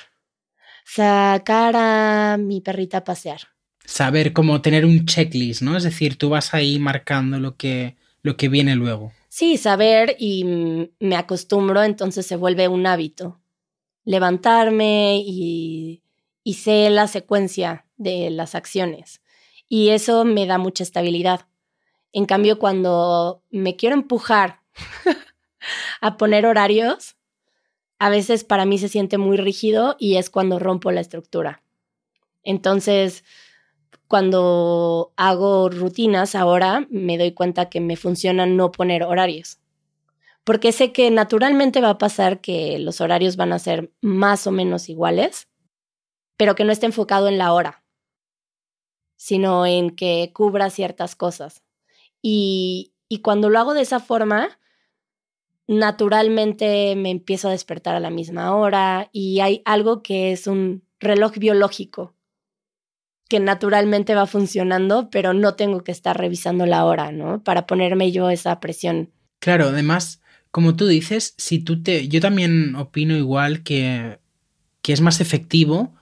sacar 0.86 1.76
a 1.76 2.38
mi 2.38 2.62
perrita 2.62 2.98
a 2.98 3.04
pasear. 3.04 3.42
Saber 3.86 4.34
cómo 4.34 4.62
tener 4.62 4.86
un 4.86 5.06
checklist, 5.06 5.62
¿no? 5.62 5.78
Es 5.78 5.84
decir, 5.84 6.18
tú 6.18 6.30
vas 6.30 6.54
ahí 6.54 6.78
marcando 6.78 7.40
lo 7.40 7.56
que, 7.56 7.96
lo 8.22 8.36
que 8.36 8.50
viene 8.50 8.76
luego. 8.76 9.14
Sí, 9.30 9.58
saber 9.58 10.16
y 10.20 10.90
me 11.00 11.16
acostumbro, 11.16 11.84
entonces 11.84 12.26
se 12.26 12.36
vuelve 12.36 12.68
un 12.68 12.86
hábito. 12.86 13.40
Levantarme 14.08 15.22
y, 15.22 16.02
sé 16.54 16.90
la 16.90 17.08
secuencia 17.08 17.86
de 17.98 18.30
las 18.30 18.56
acciones. 18.56 19.22
Y 19.68 19.90
eso 19.90 20.24
me 20.24 20.46
da 20.46 20.58
mucha 20.58 20.82
estabilidad. 20.82 21.42
En 22.14 22.26
cambio, 22.26 22.58
cuando 22.58 23.44
me 23.50 23.76
quiero 23.76 23.96
empujar 23.96 24.62
a 26.02 26.16
poner 26.16 26.46
horarios, 26.46 27.18
a 28.00 28.10
veces 28.10 28.46
para 28.46 28.66
mí 28.66 28.78
se 28.78 28.88
siente 28.88 29.18
muy 29.18 29.36
rígido 29.36 29.98
y 30.00 30.16
es 30.16 30.30
cuando 30.30 30.58
rompo 30.58 30.90
la 30.92 31.02
estructura. 31.02 31.64
Entonces, 32.44 33.26
cuando 34.08 35.12
hago 35.18 35.68
rutinas 35.68 36.34
ahora, 36.34 36.88
me 36.90 37.18
doy 37.18 37.34
cuenta 37.34 37.70
que 37.70 37.82
me 37.82 37.98
funciona 37.98 38.46
no 38.46 38.72
poner 38.72 39.04
horarios. 39.04 39.60
Porque 40.48 40.72
sé 40.72 40.94
que 40.94 41.12
naturalmente 41.12 41.82
va 41.82 41.90
a 41.90 41.98
pasar 41.98 42.40
que 42.40 42.80
los 42.80 43.02
horarios 43.02 43.36
van 43.36 43.52
a 43.52 43.60
ser 43.60 43.92
más 44.00 44.48
o 44.48 44.52
menos 44.54 44.88
iguales, 44.88 45.50
pero 46.38 46.56
que 46.56 46.64
no 46.64 46.72
esté 46.72 46.86
enfocado 46.86 47.28
en 47.28 47.38
la 47.38 47.52
hora, 47.52 47.84
sino 49.18 49.66
en 49.66 49.90
que 49.90 50.32
cubra 50.34 50.70
ciertas 50.70 51.18
cosas. 51.18 51.66
Y, 52.22 52.94
y 53.10 53.20
cuando 53.20 53.50
lo 53.50 53.60
hago 53.60 53.74
de 53.74 53.82
esa 53.82 54.00
forma, 54.00 54.58
naturalmente 55.68 56.96
me 56.96 57.10
empiezo 57.12 57.50
a 57.50 57.52
despertar 57.52 57.96
a 57.96 58.00
la 58.00 58.10
misma 58.10 58.56
hora 58.56 59.10
y 59.12 59.42
hay 59.42 59.62
algo 59.66 60.02
que 60.02 60.32
es 60.32 60.48
un 60.48 60.82
reloj 61.02 61.34
biológico 61.40 62.16
que 63.28 63.42
naturalmente 63.42 64.16
va 64.16 64.28
funcionando, 64.28 65.10
pero 65.10 65.34
no 65.34 65.56
tengo 65.56 65.84
que 65.84 65.92
estar 65.92 66.18
revisando 66.18 66.66
la 66.66 66.86
hora, 66.86 67.12
¿no? 67.12 67.44
Para 67.44 67.68
ponerme 67.68 68.14
yo 68.14 68.30
esa 68.30 68.62
presión. 68.62 69.12
Claro, 69.40 69.66
además, 69.66 70.22
como 70.58 70.76
tú 70.76 70.88
dices, 70.88 71.36
si 71.38 71.60
tú 71.60 71.84
te 71.84 72.08
yo 72.08 72.20
también 72.20 72.76
opino 72.78 73.16
igual 73.16 73.62
que 73.62 74.18
que 74.82 74.92
es 74.92 75.02
más 75.02 75.22
efectivo 75.22 75.94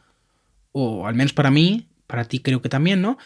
o 0.71 1.07
al 1.07 1.13
menos 1.13 1.33
para 1.33 1.51
mí, 1.51 1.89
para 2.07 2.24
ti 2.24 2.39
creo 2.39 2.62
que 2.62 2.69
también, 2.69 3.01
¿no? 3.01 3.17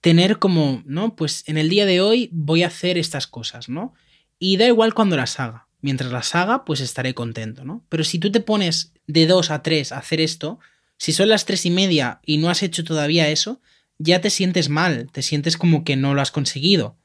Tener 0.00 0.38
como, 0.38 0.82
¿no? 0.86 1.14
Pues 1.14 1.46
en 1.46 1.58
el 1.58 1.68
día 1.68 1.84
de 1.84 2.00
hoy 2.00 2.30
voy 2.32 2.62
a 2.62 2.68
hacer 2.68 2.96
estas 2.96 3.26
cosas, 3.26 3.68
¿no? 3.68 3.92
Y 4.38 4.56
da 4.56 4.66
igual 4.66 4.94
cuando 4.94 5.18
las 5.18 5.38
haga 5.38 5.68
mientras 5.82 6.10
las 6.10 6.34
haga, 6.34 6.64
pues 6.64 6.80
estaré 6.80 7.12
contento, 7.12 7.66
¿no? 7.66 7.84
Pero 7.90 8.02
si 8.02 8.18
tú 8.18 8.32
te 8.32 8.40
pones 8.40 8.94
de 9.06 9.26
2 9.26 9.50
a 9.50 9.62
3 9.62 9.92
a 9.92 9.98
hacer 9.98 10.22
esto, 10.22 10.58
si 10.96 11.12
son 11.12 11.28
las 11.28 11.44
tres 11.44 11.66
y 11.66 11.70
media 11.70 12.20
y 12.24 12.38
no 12.38 12.48
has 12.48 12.62
hecho 12.62 12.82
todavía 12.82 13.28
eso, 13.28 13.60
ya 13.98 14.22
te 14.22 14.30
sientes 14.30 14.70
mal, 14.70 15.10
te 15.12 15.20
sientes 15.20 15.58
como 15.58 15.84
que 15.84 15.96
no 15.96 16.14
lo 16.14 16.22
has 16.22 16.30
conseguido. 16.30 16.96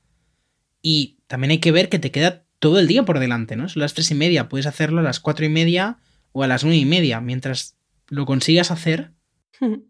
Y 0.82 1.18
también 1.28 1.52
hay 1.52 1.58
que 1.58 1.74
ver 1.74 1.90
que 1.90 2.00
te 2.00 2.12
queda 2.12 2.46
todo 2.64 2.80
el 2.80 2.88
día 2.88 3.04
por 3.04 3.20
delante, 3.20 3.58
¿no? 3.58 3.68
Son 3.68 3.82
las 3.82 3.94
tres 3.94 4.10
y 4.10 4.16
media, 4.16 4.48
puedes 4.48 4.68
hacerlo 4.68 5.02
a 5.02 5.04
las 5.04 5.20
cuatro 5.20 5.46
y 5.46 5.50
media 5.50 5.98
o 6.32 6.44
a 6.44 6.48
las 6.48 6.64
nueve 6.64 6.78
y 6.78 6.86
media, 6.86 7.20
mientras 7.20 7.76
lo 8.08 8.26
consigas 8.26 8.72
hacer. 8.72 9.12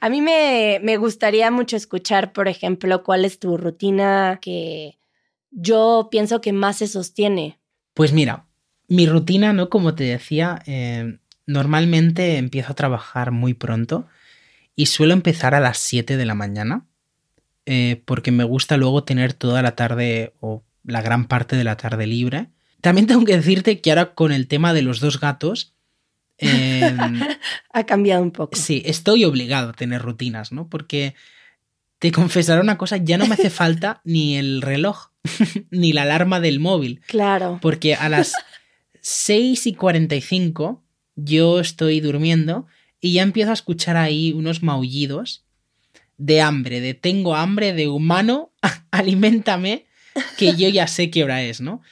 A 0.00 0.08
mí 0.08 0.22
me, 0.22 0.80
me 0.82 0.96
gustaría 0.96 1.50
mucho 1.50 1.76
escuchar, 1.76 2.32
por 2.32 2.46
ejemplo, 2.46 3.02
cuál 3.02 3.24
es 3.24 3.38
tu 3.40 3.56
rutina 3.56 4.38
que 4.40 4.96
yo 5.50 6.08
pienso 6.10 6.40
que 6.40 6.52
más 6.52 6.78
se 6.78 6.86
sostiene 6.86 7.58
pues 7.96 8.12
mira, 8.12 8.44
mi 8.88 9.06
rutina, 9.06 9.54
¿no? 9.54 9.70
Como 9.70 9.94
te 9.94 10.04
decía, 10.04 10.62
eh, 10.66 11.16
normalmente 11.46 12.36
empiezo 12.36 12.72
a 12.72 12.76
trabajar 12.76 13.30
muy 13.30 13.54
pronto 13.54 14.06
y 14.74 14.84
suelo 14.84 15.14
empezar 15.14 15.54
a 15.54 15.60
las 15.60 15.78
7 15.78 16.18
de 16.18 16.26
la 16.26 16.34
mañana 16.34 16.84
eh, 17.64 18.02
porque 18.04 18.32
me 18.32 18.44
gusta 18.44 18.76
luego 18.76 19.02
tener 19.04 19.32
toda 19.32 19.62
la 19.62 19.76
tarde 19.76 20.34
o 20.40 20.62
la 20.86 21.02
gran 21.02 21.26
parte 21.26 21.56
de 21.56 21.64
la 21.64 21.76
tarde 21.76 22.06
libre. 22.06 22.48
También 22.80 23.06
tengo 23.06 23.24
que 23.24 23.36
decirte 23.36 23.80
que 23.80 23.90
ahora 23.90 24.14
con 24.14 24.32
el 24.32 24.48
tema 24.48 24.72
de 24.72 24.82
los 24.82 25.00
dos 25.00 25.20
gatos... 25.20 25.74
Em, 26.38 27.20
ha 27.72 27.84
cambiado 27.84 28.22
un 28.22 28.30
poco. 28.30 28.56
Sí, 28.56 28.82
estoy 28.84 29.24
obligado 29.24 29.70
a 29.70 29.72
tener 29.72 30.02
rutinas, 30.02 30.52
¿no? 30.52 30.68
Porque 30.68 31.14
te 31.98 32.12
confesaré 32.12 32.60
una 32.60 32.78
cosa, 32.78 32.98
ya 32.98 33.18
no 33.18 33.26
me 33.26 33.34
hace 33.34 33.50
falta 33.50 34.00
ni 34.04 34.36
el 34.36 34.62
reloj, 34.62 35.10
ni 35.70 35.92
la 35.92 36.02
alarma 36.02 36.40
del 36.40 36.60
móvil. 36.60 37.00
Claro. 37.06 37.58
Porque 37.62 37.94
a 37.94 38.08
las 38.08 38.34
6 39.00 39.66
y 39.66 39.74
45 39.74 40.82
yo 41.16 41.60
estoy 41.60 42.00
durmiendo 42.00 42.66
y 43.00 43.14
ya 43.14 43.22
empiezo 43.22 43.50
a 43.50 43.54
escuchar 43.54 43.96
ahí 43.96 44.32
unos 44.32 44.62
maullidos 44.62 45.44
de 46.18 46.40
hambre, 46.40 46.80
de 46.80 46.94
tengo 46.94 47.34
hambre, 47.34 47.72
de 47.72 47.88
humano, 47.88 48.52
alimentame, 48.90 49.85
que 50.36 50.54
yo 50.56 50.68
ya 50.68 50.86
sé 50.86 51.10
qué 51.10 51.24
hora 51.24 51.42
es, 51.42 51.60
¿no? 51.60 51.82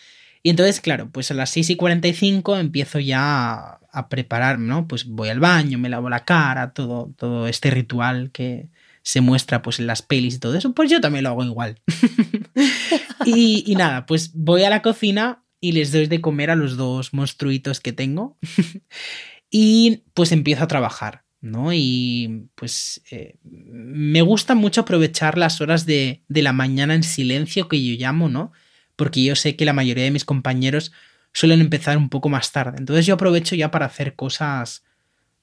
Y 0.42 0.50
entonces, 0.50 0.80
claro, 0.80 1.08
pues 1.10 1.30
a 1.30 1.34
las 1.34 1.50
6 1.50 1.70
y 1.70 1.76
45 1.76 2.58
empiezo 2.58 2.98
ya 3.00 3.78
a, 3.90 4.08
prepararme, 4.10 4.68
¿no? 4.68 4.86
Pues 4.86 5.06
voy 5.06 5.30
al 5.30 5.40
baño, 5.40 5.78
me 5.78 5.88
lavo 5.88 6.10
la 6.10 6.26
cara, 6.26 6.72
todo, 6.74 7.14
todo 7.16 7.48
este 7.48 7.70
ritual 7.70 8.30
que 8.30 8.68
se 9.02 9.22
muestra 9.22 9.62
pues 9.62 9.80
en 9.80 9.86
las 9.86 10.02
pelis 10.02 10.34
y 10.34 10.38
todo 10.38 10.54
eso, 10.54 10.74
pues 10.74 10.90
yo 10.90 11.00
también 11.00 11.24
lo 11.24 11.30
hago 11.30 11.44
igual. 11.44 11.80
y, 13.24 13.64
y 13.66 13.76
nada, 13.76 14.04
pues 14.04 14.32
voy 14.34 14.64
a 14.64 14.70
la 14.70 14.82
cocina 14.82 15.44
y 15.60 15.72
les 15.72 15.92
doy 15.92 16.06
de 16.08 16.20
comer 16.20 16.50
a 16.50 16.56
los 16.56 16.76
dos 16.76 17.14
monstruitos 17.14 17.80
que 17.80 17.94
tengo. 17.94 18.36
y 19.50 20.02
pues 20.12 20.30
empiezo 20.30 20.64
a 20.64 20.68
trabajar. 20.68 21.23
¿No? 21.44 21.72
Y 21.72 22.48
pues 22.54 23.02
eh, 23.10 23.36
me 23.44 24.22
gusta 24.22 24.54
mucho 24.54 24.80
aprovechar 24.80 25.36
las 25.36 25.60
horas 25.60 25.84
de, 25.84 26.22
de, 26.26 26.42
la 26.42 26.52
mañana 26.52 26.94
en 26.94 27.02
silencio 27.02 27.68
que 27.68 27.84
yo 27.84 27.94
llamo, 27.98 28.30
¿no? 28.30 28.52
Porque 28.96 29.22
yo 29.22 29.36
sé 29.36 29.54
que 29.54 29.66
la 29.66 29.74
mayoría 29.74 30.04
de 30.04 30.10
mis 30.10 30.24
compañeros 30.24 30.92
suelen 31.32 31.60
empezar 31.60 31.98
un 31.98 32.08
poco 32.08 32.30
más 32.30 32.50
tarde. 32.50 32.78
Entonces 32.78 33.04
yo 33.04 33.14
aprovecho 33.14 33.54
ya 33.56 33.70
para 33.70 33.86
hacer 33.86 34.14
cosas, 34.14 34.84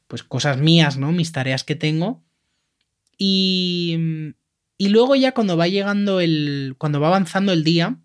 pues 0.08 0.24
cosas 0.24 0.58
mías, 0.58 0.98
¿no? 0.98 1.12
Mis 1.12 1.31
tareas 1.31 1.63
que 1.63 1.75
tengo. 1.75 2.24
Y, 3.17 4.34
y 4.79 4.89
luego 4.89 5.15
ya 5.15 5.34
cuando 5.34 5.55
va 5.55 5.67
llegando 5.67 6.20
el, 6.20 6.75
cuando 6.79 7.00
va 7.00 7.10
avanzando 7.10 7.53
el 7.53 7.63
día, 7.63 8.00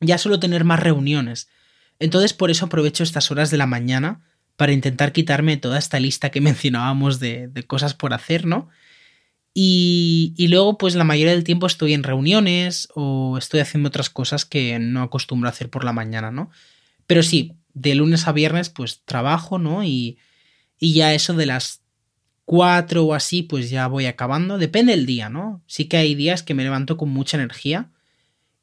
ya 0.00 0.16
suelo 0.16 0.40
tener 0.40 0.64
más 0.64 0.80
reuniones. 0.80 1.48
Entonces 1.98 2.32
por 2.32 2.50
eso 2.50 2.64
aprovecho 2.64 3.02
estas 3.02 3.30
horas 3.30 3.50
de 3.50 3.58
la 3.58 3.66
mañana 3.66 4.25
para 4.56 4.72
intentar 4.72 5.12
quitarme 5.12 5.56
toda 5.56 5.78
esta 5.78 6.00
lista 6.00 6.30
que 6.30 6.40
mencionábamos 6.42 7.20
de, 7.20 7.50
cosas 7.66 7.94
por 7.94 8.12
hacer, 8.12 8.46
¿no? 8.46 8.68
Y, 9.58 10.34
luego, 10.50 10.76
pues 10.76 10.94
la 10.96 11.04
mayoría 11.04 11.32
del 11.32 11.44
tiempo 11.44 11.66
estoy 11.66 11.94
en 11.94 12.02
reuniones 12.02 12.88
o 12.94 13.38
estoy 13.38 13.60
haciendo 13.60 13.88
otras 13.88 14.10
cosas 14.10 14.44
que 14.44 14.78
no 14.78 15.00
acostumbro 15.00 15.48
a 15.48 15.52
hacer 15.52 15.70
por 15.70 15.82
la 15.82 15.94
mañana, 15.94 16.30
¿no? 16.30 16.50
Pero 17.06 17.22
sí, 17.22 17.54
de 17.72 17.94
lunes 17.94 18.28
a 18.28 18.32
viernes, 18.32 18.68
pues 18.68 19.00
trabajo, 19.06 19.58
¿no? 19.58 19.82
Y, 19.82 20.18
ya 20.78 21.14
eso 21.14 21.32
de 21.32 21.46
las 21.46 21.80
cuatro 22.44 23.04
o 23.04 23.14
así, 23.14 23.42
pues 23.42 23.70
ya 23.70 23.86
voy 23.86 24.04
acabando. 24.04 24.58
Depende 24.58 24.92
del 24.92 25.06
día, 25.06 25.30
¿no? 25.30 25.62
Sí 25.66 25.86
que 25.86 25.96
hay 25.96 26.14
días 26.14 26.42
que 26.42 26.52
me 26.52 26.62
levanto 26.62 26.98
con 26.98 27.08
mucha 27.08 27.38
energía 27.38 27.90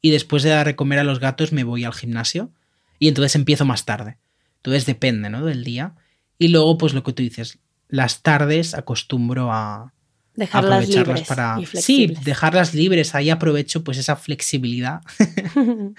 y 0.00 0.10
después 0.10 0.44
de 0.44 0.50
dar 0.50 0.76
comer 0.76 1.00
a 1.00 1.04
los 1.04 1.18
gatos 1.18 1.52
me 1.52 1.64
voy 1.64 1.82
al 1.82 1.92
gimnasio 1.92 2.52
y 3.00 3.08
entonces 3.08 3.34
empiezo 3.34 3.64
más 3.64 3.84
tarde. 3.84 4.18
Entonces 4.64 4.86
depende, 4.86 5.28
¿no? 5.28 5.44
Del 5.44 5.62
día. 5.62 5.94
Y 6.38 6.48
luego, 6.48 6.78
pues 6.78 6.94
lo 6.94 7.02
que 7.02 7.12
tú 7.12 7.22
dices, 7.22 7.58
las 7.88 8.22
tardes 8.22 8.72
acostumbro 8.72 9.52
a 9.52 9.92
dejarlas 10.36 10.84
aprovecharlas 10.84 11.18
libres 11.18 11.28
para. 11.28 11.56
y 11.60 11.66
sí, 11.66 12.14
dejarlas 12.24 12.74
libres. 12.74 13.14
Ahí 13.14 13.28
aprovecho 13.28 13.84
pues 13.84 13.98
esa 13.98 14.16
flexibilidad 14.16 15.02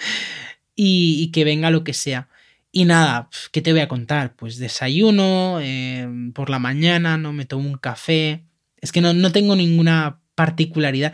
y, 0.76 1.22
y, 1.22 1.32
que 1.32 1.44
venga 1.44 1.70
lo 1.70 1.84
que 1.84 1.94
sea. 1.94 2.28
Y 2.72 2.86
nada, 2.86 3.30
¿qué 3.52 3.62
te 3.62 3.72
voy 3.72 3.82
a 3.82 3.88
contar? 3.88 4.36
Pues 4.36 4.58
desayuno, 4.58 5.60
eh, 5.62 6.10
por 6.34 6.50
la 6.50 6.58
mañana, 6.58 7.18
¿no? 7.18 7.34
Me 7.34 7.46
tomo 7.46 7.70
un 7.70 7.78
café. 7.78 8.46
Es 8.82 8.92
que 8.92 9.00
no, 9.00 9.14
no 9.14 9.32
tengo 9.32 9.56
ninguna 9.56 10.22
particularidad. 10.34 11.14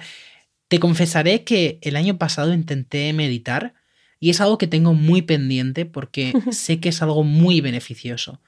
Te 0.69 0.79
confesaré 0.79 1.43
que 1.43 1.79
el 1.81 1.97
año 1.97 2.17
pasado 2.17 2.53
intenté 2.53 3.11
meditar 3.11 3.73
y 4.21 4.29
es 4.29 4.39
algo 4.39 4.59
que 4.59 4.67
tengo 4.67 4.93
muy 4.93 5.23
pendiente 5.23 5.85
porque 5.85 6.31
sé 6.51 6.79
que 6.79 6.89
es 6.89 7.01
algo 7.01 7.25
muy 7.25 7.59
beneficioso. 7.59 8.39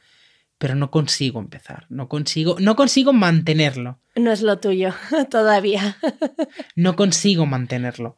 Pero 0.60 0.76
no 0.76 0.92
consigo 0.92 1.42
empezar, 1.42 1.88
no 1.90 2.08
consigo, 2.08 2.56
no 2.60 2.78
consigo 2.78 3.12
mantenerlo. 3.12 4.00
No 4.16 4.32
es 4.32 4.42
lo 4.44 4.60
tuyo 4.60 4.94
todavía. 5.32 5.98
no 6.78 6.96
consigo 6.96 7.46
mantenerlo. 7.46 8.16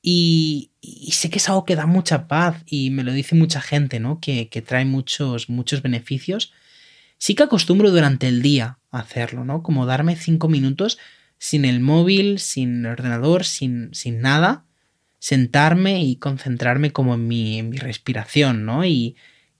Y, 0.00 0.70
y, 0.80 1.12
sé 1.12 1.28
que 1.28 1.38
es 1.38 1.48
algo 1.48 1.64
que 1.64 1.76
da 1.76 1.86
mucha 1.86 2.26
paz 2.28 2.62
y 2.66 2.90
me 2.90 3.04
lo 3.04 3.12
dice 3.12 3.34
mucha 3.34 3.60
gente, 3.60 4.00
¿no? 4.00 4.20
Que, 4.20 4.48
que 4.48 4.62
trae 4.62 4.84
muchos, 4.84 5.48
muchos 5.48 5.82
beneficios. 5.82 6.52
Sí 7.18 7.34
que 7.34 7.42
acostumbro 7.42 7.90
durante 7.90 8.26
el 8.26 8.42
día 8.42 8.78
a 8.90 9.00
hacerlo, 9.00 9.44
¿no? 9.44 9.62
Como 9.62 9.86
darme 9.86 10.16
cinco 10.16 10.48
minutos 10.48 10.98
sin 11.38 11.64
el 11.64 11.80
móvil, 11.80 12.38
sin 12.38 12.86
ordenador, 12.86 13.44
sin, 13.44 13.92
sin 13.92 14.20
nada 14.20 14.64
sentarme 15.22 16.02
y 16.02 16.16
concentrarme 16.16 16.90
como 16.90 17.14
en 17.14 17.28
mi, 17.28 17.62
respiración, 17.70 18.66
¿no? 18.66 18.84
Y 18.84 19.14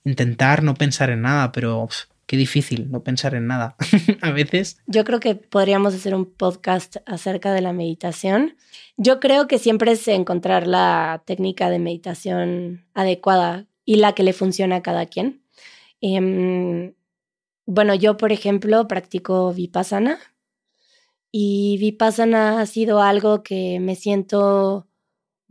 intentar 0.05 0.65
no 0.65 0.75
pensar 0.75 1.11
en 1.11 1.23
nada, 1.23 1.53
pero 1.53 1.89
qué 2.27 2.37
difícil 2.37 2.91
no 2.91 3.05
pensar 3.05 3.37
en 3.37 3.47
nada 3.47 3.77
a 4.23 4.33
veces. 4.33 4.79
Yo 4.89 5.05
creo 5.05 5.21
que 5.21 5.37
podríamos 5.37 5.95
hacer 5.95 6.17
un 6.17 6.27
podcast 6.27 6.97
acerca 7.07 7.53
de 7.53 7.61
la 7.61 7.73
meditación. 7.73 8.57
Yo 8.97 9.21
creo 9.21 9.47
que 9.47 9.61
siempre 9.61 9.93
es 9.93 10.09
encontrar 10.09 10.67
la 10.67 11.23
técnica 11.27 11.71
de 11.71 11.79
meditación 11.79 12.85
adecuada 12.93 13.69
y 13.85 13.97
la 13.97 14.17
que 14.17 14.25
le 14.25 14.33
funciona 14.33 14.77
a 14.77 14.83
cada 14.83 15.07
quien. 15.07 15.45
Eh, 16.01 16.93
bueno, 17.67 17.95
yo, 17.95 18.17
por 18.17 18.33
ejemplo, 18.33 18.89
practico 18.89 19.55
vipassana 19.55 20.19
y 21.31 21.77
vipassana 21.79 22.61
ha 22.61 22.67
sido 22.67 23.01
algo 23.01 23.45
que 23.45 23.79
me 23.79 23.95
siento 23.95 24.89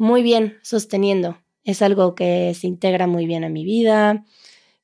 muy 0.01 0.23
bien 0.23 0.57
sosteniendo. 0.63 1.37
Es 1.63 1.83
algo 1.83 2.15
que 2.15 2.55
se 2.55 2.65
integra 2.65 3.05
muy 3.05 3.27
bien 3.27 3.43
a 3.43 3.49
mi 3.49 3.63
vida, 3.63 4.25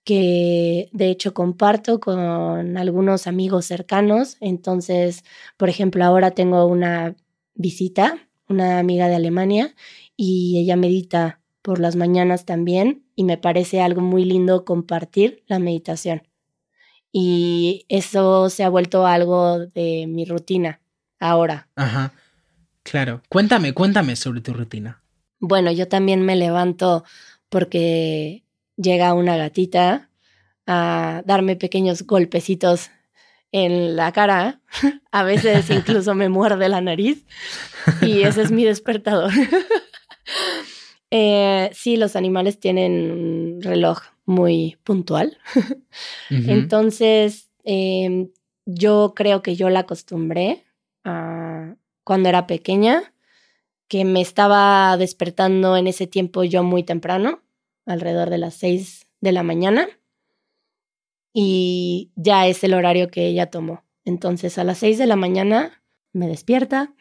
que 0.04 0.90
de 0.92 1.10
hecho 1.10 1.34
comparto 1.34 2.00
con 2.00 2.78
algunos 2.78 3.26
amigos 3.26 3.66
cercanos. 3.66 4.38
Entonces, 4.42 5.24
por 5.58 5.70
ejemplo, 5.70 6.06
ahora 6.06 6.30
tengo 6.30 6.68
una 6.68 7.16
visita, 7.56 8.30
una 8.48 8.78
amiga 8.78 9.08
de 9.08 9.16
Alemania, 9.16 9.74
y 10.16 10.60
ella 10.60 10.76
medita 10.76 11.42
por 11.64 11.80
las 11.80 11.96
mañanas 11.96 12.46
también, 12.46 13.04
y 13.16 13.24
me 13.24 13.40
parece 13.40 13.82
algo 13.82 14.02
muy 14.02 14.24
lindo 14.24 14.66
compartir 14.66 15.44
la 15.48 15.58
meditación. 15.58 16.28
Y 17.12 17.88
eso 17.90 18.52
se 18.52 18.64
ha 18.64 18.70
vuelto 18.70 19.08
algo 19.08 19.66
de 19.66 20.06
mi 20.08 20.26
rutina 20.26 20.80
ahora. 21.20 21.70
Ajá. 21.76 22.14
Claro. 22.84 23.24
Cuéntame, 23.30 23.74
cuéntame 23.74 24.16
sobre 24.16 24.42
tu 24.42 24.54
rutina. 24.54 25.02
Bueno, 25.40 25.72
yo 25.72 25.88
también 25.88 26.22
me 26.24 26.36
levanto 26.36 27.04
porque 27.50 28.44
llega 28.76 29.14
una 29.14 29.38
gatita 29.38 30.10
a 30.66 31.24
darme 31.26 31.56
pequeños 31.56 32.04
golpecitos 32.04 32.90
en 33.52 33.96
la 33.96 34.12
cara. 34.12 34.62
A 35.12 35.24
veces 35.24 35.70
incluso 35.70 36.14
me 36.16 36.30
muerde 36.30 36.70
la 36.70 36.82
nariz 36.82 37.26
y 38.02 38.24
ese 38.24 38.42
es 38.42 38.52
mi 38.52 38.66
despertador. 38.66 39.32
eh, 41.12 41.70
sí, 41.74 41.98
los 41.98 42.16
animales 42.16 42.60
tienen 42.60 43.12
un 43.12 43.62
reloj 43.62 44.00
muy 44.26 44.78
puntual. 44.84 45.38
Uh 46.30 46.36
-huh. 46.36 46.52
Entonces, 46.52 47.50
eh, 47.64 48.30
yo 48.66 49.14
creo 49.16 49.42
que 49.42 49.56
yo 49.56 49.70
la 49.70 49.80
acostumbré 49.80 50.66
a, 51.06 51.76
cuando 52.04 52.30
era 52.30 52.46
pequeña 52.46 53.14
que 53.88 54.06
me 54.06 54.22
estaba 54.22 54.98
despertando 54.98 55.78
en 55.78 55.88
ese 55.88 56.08
tiempo 56.08 56.44
yo 56.44 56.64
muy 56.64 56.84
temprano, 56.84 57.42
alrededor 57.86 58.30
de 58.30 58.38
las 58.38 58.56
6 58.56 59.08
de 59.22 59.32
la 59.32 59.44
mañana, 59.44 59.88
y 61.34 62.12
ya 62.16 62.48
es 62.48 62.64
el 62.64 62.74
horario 62.74 63.10
que 63.10 63.28
ella 63.28 63.50
tomó. 63.50 63.84
Entonces 64.04 64.58
a 64.58 64.64
las 64.64 64.80
6 64.80 64.98
de 64.98 65.06
la 65.06 65.16
mañana 65.16 65.84
me 66.12 66.28
despierta. 66.28 66.94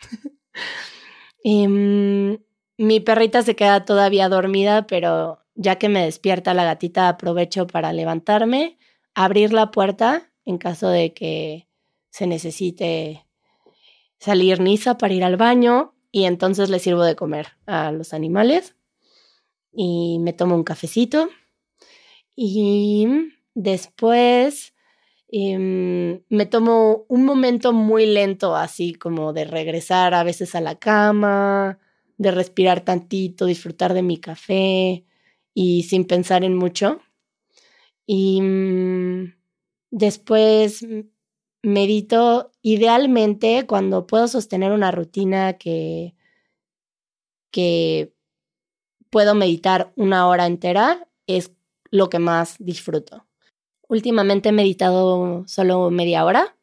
y, 1.43 1.67
um, 1.67 2.39
mi 2.79 3.01
perrita 3.01 3.43
se 3.43 3.57
queda 3.57 3.85
todavía 3.85 4.29
dormida, 4.29 4.87
pero 4.87 5.41
ya 5.55 5.77
que 5.77 5.89
me 5.89 6.05
despierta 6.05 6.53
la 6.53 6.65
gatita 6.65 7.09
aprovecho 7.09 7.67
para 7.67 7.93
levantarme, 7.93 8.79
abrir 9.15 9.53
la 9.53 9.71
puerta 9.71 10.31
en 10.45 10.59
caso 10.59 10.89
de 10.89 11.15
que 11.15 11.69
se 12.11 12.27
necesite 12.27 13.27
salir 14.19 14.61
Nisa 14.61 14.99
para 14.99 15.15
ir 15.15 15.25
al 15.25 15.37
baño 15.37 15.96
y 16.17 16.25
entonces 16.25 16.71
le 16.71 16.79
sirvo 16.79 17.05
de 17.05 17.15
comer 17.15 17.49
a 17.67 17.93
los 17.93 18.15
animales 18.15 18.75
y 19.71 20.19
me 20.19 20.33
tomo 20.33 20.55
un 20.55 20.65
cafecito 20.65 21.29
y 22.35 23.07
después 23.55 24.73
eh, 25.31 26.23
me 26.27 26.47
tomo 26.47 27.05
un 27.09 27.23
momento 27.27 27.75
muy 27.75 28.07
lento 28.07 28.57
así 28.57 28.95
como 28.95 29.35
de 29.35 29.45
regresar 29.45 30.15
a 30.15 30.25
veces 30.25 30.55
a 30.55 30.63
la 30.63 30.77
cama, 30.77 31.79
de 32.17 32.31
respirar 32.31 32.81
tantito, 32.81 33.45
disfrutar 33.45 33.93
de 33.93 34.03
mi 34.03 34.17
café 34.17 35.05
y 35.53 35.83
sin 35.83 36.07
pensar 36.07 36.45
en 36.45 36.57
mucho. 36.57 37.03
Y 38.07 38.41
um, 38.41 39.35
después 39.91 40.83
medito 41.63 42.53
idealmente 42.63 43.67
cuando 43.67 44.07
puedo 44.07 44.29
sostener 44.29 44.73
una 44.73 44.91
rutina 44.91 45.55
que, 45.55 46.15
que 47.51 48.13
puedo 49.11 49.35
meditar 49.35 49.93
una 49.97 50.29
hora 50.29 50.47
entera, 50.47 51.09
es 51.27 51.53
lo 51.91 52.09
que 52.09 52.19
más 52.19 52.57
disfruto. 52.59 53.27
Últimamente 53.89 54.49
he 54.49 54.53
meditado 54.53 55.45
solo 55.47 55.91
media 55.91 56.25
hora, 56.25 56.57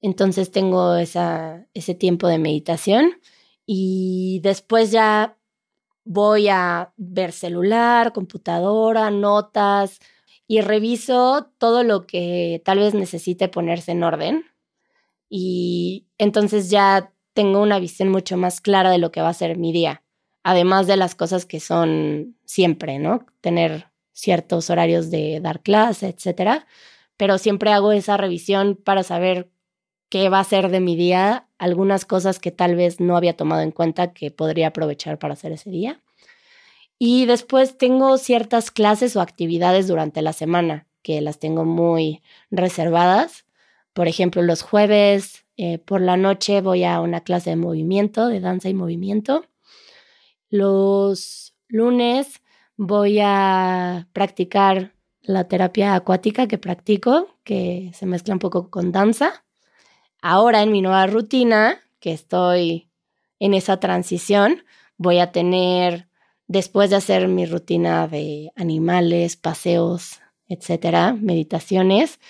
entonces 0.00 0.50
tengo 0.50 0.96
esa, 0.96 1.66
ese 1.74 1.94
tiempo 1.94 2.28
de 2.28 2.38
meditación 2.38 3.20
y 3.66 4.40
después 4.42 4.90
ya 4.90 5.38
voy 6.04 6.48
a 6.48 6.92
ver 6.96 7.32
celular, 7.32 8.12
computadora, 8.12 9.10
notas 9.10 10.00
y 10.46 10.60
reviso 10.60 11.50
todo 11.58 11.82
lo 11.82 12.06
que 12.06 12.62
tal 12.64 12.78
vez 12.78 12.94
necesite 12.94 13.48
ponerse 13.48 13.92
en 13.92 14.02
orden. 14.02 14.44
Y 15.28 16.06
entonces 16.18 16.70
ya 16.70 17.12
tengo 17.32 17.60
una 17.60 17.78
visión 17.78 18.08
mucho 18.08 18.36
más 18.36 18.60
clara 18.60 18.90
de 18.90 18.98
lo 18.98 19.10
que 19.10 19.20
va 19.20 19.28
a 19.30 19.34
ser 19.34 19.58
mi 19.58 19.72
día, 19.72 20.02
además 20.42 20.86
de 20.86 20.96
las 20.96 21.14
cosas 21.14 21.46
que 21.46 21.60
son 21.60 22.36
siempre, 22.44 22.98
¿no? 22.98 23.26
Tener 23.40 23.88
ciertos 24.12 24.70
horarios 24.70 25.10
de 25.10 25.40
dar 25.40 25.60
clase, 25.62 26.08
etcétera, 26.08 26.66
pero 27.16 27.38
siempre 27.38 27.72
hago 27.72 27.92
esa 27.92 28.16
revisión 28.16 28.76
para 28.76 29.02
saber 29.02 29.50
qué 30.08 30.28
va 30.28 30.38
a 30.38 30.44
ser 30.44 30.70
de 30.70 30.80
mi 30.80 30.94
día, 30.94 31.48
algunas 31.58 32.04
cosas 32.04 32.38
que 32.38 32.52
tal 32.52 32.76
vez 32.76 33.00
no 33.00 33.16
había 33.16 33.36
tomado 33.36 33.62
en 33.62 33.72
cuenta 33.72 34.12
que 34.12 34.30
podría 34.30 34.68
aprovechar 34.68 35.18
para 35.18 35.34
hacer 35.34 35.50
ese 35.50 35.70
día. 35.70 36.03
Y 36.98 37.26
después 37.26 37.76
tengo 37.76 38.18
ciertas 38.18 38.70
clases 38.70 39.16
o 39.16 39.20
actividades 39.20 39.88
durante 39.88 40.22
la 40.22 40.32
semana 40.32 40.86
que 41.02 41.20
las 41.20 41.38
tengo 41.38 41.64
muy 41.64 42.22
reservadas. 42.50 43.44
Por 43.92 44.08
ejemplo, 44.08 44.42
los 44.42 44.62
jueves 44.62 45.44
eh, 45.56 45.78
por 45.78 46.00
la 46.00 46.16
noche 46.16 46.60
voy 46.60 46.84
a 46.84 47.00
una 47.00 47.20
clase 47.20 47.50
de 47.50 47.56
movimiento, 47.56 48.28
de 48.28 48.40
danza 48.40 48.68
y 48.68 48.74
movimiento. 48.74 49.44
Los 50.48 51.54
lunes 51.68 52.42
voy 52.76 53.18
a 53.20 54.08
practicar 54.12 54.94
la 55.22 55.48
terapia 55.48 55.94
acuática 55.94 56.46
que 56.48 56.58
practico, 56.58 57.38
que 57.44 57.90
se 57.94 58.06
mezcla 58.06 58.34
un 58.34 58.40
poco 58.40 58.70
con 58.70 58.92
danza. 58.92 59.44
Ahora 60.20 60.62
en 60.62 60.72
mi 60.72 60.82
nueva 60.82 61.06
rutina, 61.06 61.80
que 62.00 62.12
estoy 62.12 62.90
en 63.38 63.54
esa 63.54 63.78
transición, 63.78 64.64
voy 64.96 65.18
a 65.18 65.32
tener, 65.32 66.08
después 66.46 66.90
de 66.90 66.96
hacer 66.96 67.28
mi 67.28 67.46
rutina 67.46 68.08
de 68.08 68.50
animales, 68.56 69.36
paseos, 69.36 70.20
etcétera, 70.48 71.14
meditaciones, 71.14 72.20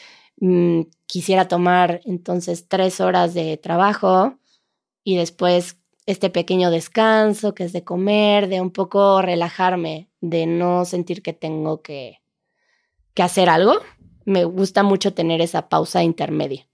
mm, 0.40 0.82
quisiera 1.06 1.48
tomar 1.48 2.00
entonces 2.04 2.68
tres 2.68 3.00
horas 3.00 3.34
de 3.34 3.56
trabajo 3.56 4.38
y 5.02 5.16
después 5.16 5.78
este 6.06 6.30
pequeño 6.30 6.70
descanso 6.70 7.54
que 7.54 7.64
es 7.64 7.72
de 7.72 7.84
comer, 7.84 8.48
de 8.48 8.60
un 8.60 8.70
poco 8.70 9.22
relajarme, 9.22 10.10
de 10.20 10.46
no 10.46 10.84
sentir 10.84 11.22
que 11.22 11.32
tengo 11.32 11.82
que, 11.82 12.20
que 13.14 13.22
hacer 13.22 13.48
algo. 13.48 13.74
Me 14.24 14.44
gusta 14.44 14.82
mucho 14.82 15.14
tener 15.14 15.40
esa 15.40 15.68
pausa 15.68 16.02
intermedia, 16.02 16.66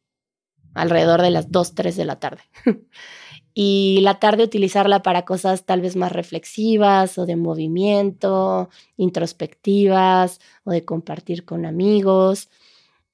alrededor 0.74 1.22
de 1.22 1.30
las 1.30 1.50
2, 1.50 1.74
3 1.74 1.96
de 1.96 2.04
la 2.04 2.18
tarde. 2.18 2.42
y 3.62 4.00
la 4.00 4.18
tarde 4.18 4.44
utilizarla 4.44 5.02
para 5.02 5.26
cosas 5.26 5.66
tal 5.66 5.82
vez 5.82 5.94
más 5.94 6.12
reflexivas 6.12 7.18
o 7.18 7.26
de 7.26 7.36
movimiento, 7.36 8.70
introspectivas 8.96 10.40
o 10.64 10.70
de 10.70 10.86
compartir 10.86 11.44
con 11.44 11.66
amigos 11.66 12.48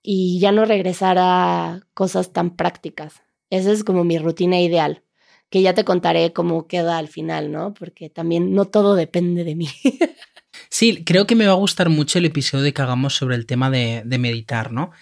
y 0.04 0.38
ya 0.38 0.52
no 0.52 0.64
regresar 0.64 1.16
a 1.18 1.80
cosas 1.94 2.32
tan 2.32 2.54
prácticas. 2.54 3.22
Esa 3.50 3.72
es 3.72 3.82
como 3.82 4.04
mi 4.04 4.18
rutina 4.18 4.60
ideal 4.60 5.02
que 5.50 5.62
ya 5.62 5.74
te 5.74 5.84
contaré 5.84 6.32
cómo 6.32 6.68
queda 6.68 6.96
al 6.98 7.08
final, 7.08 7.50
¿no? 7.50 7.74
Porque 7.74 8.08
también 8.08 8.54
no 8.54 8.66
todo 8.66 8.94
depende 8.94 9.42
de 9.42 9.56
mí. 9.56 9.68
sí, 10.70 11.02
creo 11.02 11.26
que 11.26 11.34
me 11.34 11.48
va 11.48 11.54
a 11.54 11.56
gustar 11.56 11.88
mucho 11.88 12.20
el 12.20 12.24
episodio 12.24 12.72
que 12.72 12.82
hagamos 12.82 13.16
sobre 13.16 13.34
el 13.34 13.46
tema 13.46 13.68
de, 13.68 14.04
meditar, 14.04 14.70
¿no? 14.70 14.92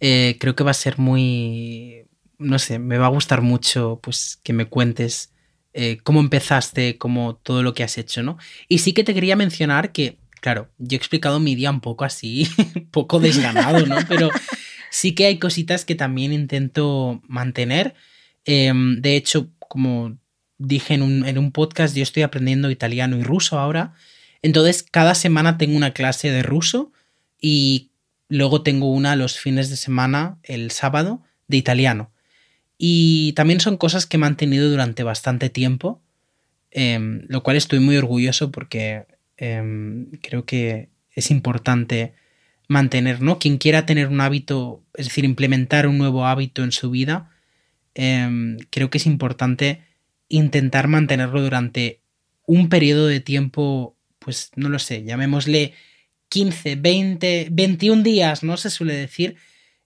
Eh, 0.00 0.38
creo 0.40 0.56
que 0.56 0.64
va 0.64 0.70
a 0.70 0.74
ser 0.74 0.98
muy, 0.98 2.07
no 2.38 2.58
sé, 2.58 2.78
me 2.78 2.98
va 2.98 3.06
a 3.06 3.10
gustar 3.10 3.42
mucho 3.42 4.00
pues 4.02 4.38
que 4.42 4.52
me 4.52 4.66
cuentes 4.66 5.32
eh, 5.74 5.98
cómo 6.02 6.20
empezaste, 6.20 6.98
cómo 6.98 7.36
todo 7.36 7.62
lo 7.62 7.74
que 7.74 7.84
has 7.84 7.98
hecho, 7.98 8.22
¿no? 8.22 8.38
Y 8.68 8.78
sí 8.78 8.92
que 8.92 9.04
te 9.04 9.14
quería 9.14 9.36
mencionar 9.36 9.92
que, 9.92 10.18
claro, 10.40 10.70
yo 10.78 10.96
he 10.96 10.98
explicado 10.98 11.40
mi 11.40 11.54
día 11.54 11.70
un 11.70 11.80
poco 11.80 12.04
así, 12.04 12.48
un 12.74 12.86
poco 12.90 13.20
desganado, 13.20 13.86
¿no? 13.86 13.96
Pero 14.08 14.30
sí 14.90 15.14
que 15.14 15.26
hay 15.26 15.38
cositas 15.38 15.84
que 15.84 15.94
también 15.94 16.32
intento 16.32 17.20
mantener. 17.26 17.94
Em, 18.44 19.00
de 19.00 19.16
hecho, 19.16 19.50
como 19.58 20.16
dije 20.58 20.94
en 20.94 21.02
un, 21.02 21.52
podcast, 21.52 21.94
yo 21.94 22.02
estoy 22.02 22.22
aprendiendo 22.22 22.70
italiano 22.70 23.16
y 23.16 23.22
ruso 23.22 23.58
ahora. 23.58 23.94
Entonces, 24.42 24.82
cada 24.82 25.14
semana 25.14 25.58
tengo 25.58 25.76
una 25.76 25.92
clase 25.92 26.30
de 26.30 26.42
ruso 26.42 26.92
y 27.40 27.90
luego 28.28 28.62
tengo 28.62 28.90
una 28.90 29.16
los 29.16 29.38
fines 29.38 29.70
de 29.70 29.76
semana, 29.76 30.38
el 30.42 30.70
sábado, 30.70 31.22
de 31.46 31.56
italiano. 31.56 32.10
Y 32.78 33.32
también 33.34 33.60
son 33.60 33.76
cosas 33.76 34.06
que 34.06 34.16
he 34.16 34.20
mantenido 34.20 34.70
durante 34.70 35.02
bastante 35.02 35.50
tiempo, 35.50 36.00
em, 36.70 37.22
lo 37.28 37.42
cual 37.42 37.56
estoy 37.56 37.80
muy 37.80 37.96
orgulloso 37.96 38.50
porque 38.52 39.06
em, 39.36 40.10
creo 40.22 40.44
que 40.44 40.88
es 41.12 41.30
importante 41.30 42.14
mantener, 42.68 43.20
¿no? 43.20 43.38
Quien 43.38 43.58
quiera 43.58 43.86
tener 43.86 44.08
un 44.08 44.20
hábito, 44.20 44.82
es 44.94 45.06
decir, 45.06 45.24
implementar 45.24 45.86
un 45.86 45.98
nuevo 45.98 46.26
hábito 46.26 46.64
en 46.64 46.72
su 46.72 46.90
vida, 46.90 47.30
Em, 48.00 48.58
creo 48.70 48.90
que 48.90 48.98
es 48.98 49.06
importante 49.06 49.82
intentar 50.28 50.86
mantenerlo 50.86 51.42
durante 51.42 52.00
un 52.46 52.68
periodo 52.68 53.08
de 53.08 53.18
tiempo, 53.18 53.96
pues 54.20 54.52
no 54.54 54.68
lo 54.68 54.78
sé, 54.78 55.02
llamémosle 55.02 55.74
15, 56.28 56.76
20, 56.76 57.48
21 57.50 58.04
días, 58.04 58.44
¿no? 58.44 58.56
Se 58.56 58.70
suele 58.70 58.94
decir. 58.94 59.34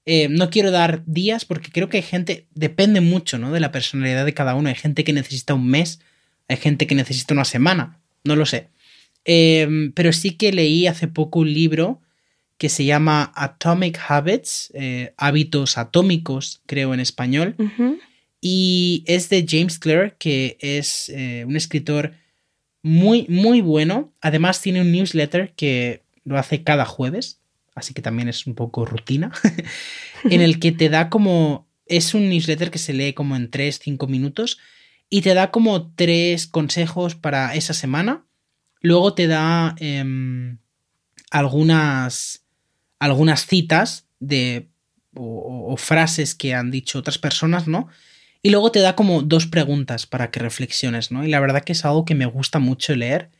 Eh, 0.05 0.29
no 0.29 0.51
quiero 0.51 0.71
dar 0.71 1.05
días 1.07 1.45
porque 1.45 1.71
creo 1.71 1.89
que 1.89 1.99
hay 1.99 2.03
gente, 2.03 2.47
depende 2.55 3.01
mucho, 3.01 3.39
¿no? 3.39 3.53
De 3.53 3.61
la 3.61 3.71
personalidad 3.71 4.25
de 4.25 4.35
cada 4.35 4.55
uno. 4.55 4.69
Hay 4.69 4.75
gente 4.75 5.05
que 5.05 5.13
necesita 5.13 5.55
un 5.55 5.69
mes, 5.69 6.01
hay 6.49 6.57
gente 6.57 6.87
que 6.87 6.95
necesita 6.95 7.35
una 7.35 7.45
semana, 7.45 8.01
no 8.25 8.37
lo 8.37 8.47
sé. 8.47 8.69
Em, 9.25 9.93
pero 9.93 10.13
sí 10.13 10.33
que 10.33 10.53
leí 10.53 10.87
hace 10.87 11.07
poco 11.07 11.41
un 11.41 11.53
libro 11.53 12.01
que 12.59 12.69
se 12.69 12.85
llama 12.85 13.33
Atomic 13.35 13.99
Habits, 14.09 14.71
eh, 14.75 15.15
hábitos 15.17 15.79
atómicos, 15.79 16.63
creo 16.67 16.95
en 16.95 17.01
español. 17.01 17.57
Y 18.41 19.05
es 19.07 19.29
de 19.29 19.45
James 19.49 19.79
Clear, 19.79 20.17
que 20.17 20.59
es 20.61 21.09
eh, 21.09 21.45
un 21.47 21.57
escritor 21.57 22.15
muy, 22.83 23.27
muy 23.29 23.61
bueno. 23.61 24.13
Además 24.21 24.61
tiene 24.61 24.81
un 24.81 24.93
newsletter 24.93 25.53
que 25.55 26.03
lo 26.25 26.39
hace 26.39 26.63
cada 26.63 26.85
jueves, 26.85 27.41
así 27.75 27.95
que 27.95 28.03
también 28.03 28.29
es 28.29 28.47
un 28.47 28.55
poco 28.55 28.85
rutina, 28.85 29.33
en 30.25 30.41
el 30.41 30.59
que 30.59 30.73
te 30.73 30.89
da 30.89 31.09
como... 31.11 31.69
Es 31.87 32.15
un 32.15 32.29
newsletter 32.29 32.71
que 32.71 32.79
se 32.79 32.93
lee 32.93 33.13
como 33.13 33.37
en 33.37 33.51
3-5 33.51 34.09
minutos 34.09 34.59
y 35.11 35.21
te 35.21 35.35
da 35.35 35.51
como 35.51 35.93
tres 35.95 36.47
consejos 36.47 37.17
para 37.17 37.55
esa 37.55 37.75
semana. 37.75 38.25
Luego 38.81 39.13
te 39.15 39.27
da 39.27 39.75
em, 39.79 40.59
algunas 41.31 42.43
algunas 42.99 43.47
citas 43.47 44.07
de 44.21 44.69
o, 45.15 45.77
frases 45.77 46.35
que 46.35 46.55
han 46.55 46.71
dicho 46.71 46.99
otras 46.99 47.19
personas, 47.19 47.67
¿no? 47.67 47.89
Y 48.43 48.51
luego 48.51 48.73
te 48.73 48.81
da 48.81 48.97
como 48.97 49.23
dos 49.23 49.47
preguntas 49.47 50.07
para 50.07 50.31
que 50.31 50.41
reflexiones, 50.41 51.11
¿no? 51.11 51.25
Y 51.25 51.29
la 51.29 51.41
verdad 51.41 51.65
que 51.65 51.73
es 51.73 51.85
algo 51.85 52.05
que 52.05 52.15
me 52.15 52.27
gusta 52.27 52.59
mucho 52.59 52.95
leer. 52.95 53.31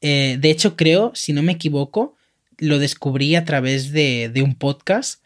Eh, 0.00 0.36
de 0.38 0.50
hecho, 0.50 0.76
creo, 0.76 1.12
si 1.14 1.32
no 1.32 1.42
me 1.42 1.52
equivoco, 1.52 2.14
lo 2.58 2.78
descubrí 2.78 3.36
a 3.36 3.44
través 3.44 3.92
de, 3.92 4.32
un 4.42 4.54
podcast. 4.54 5.22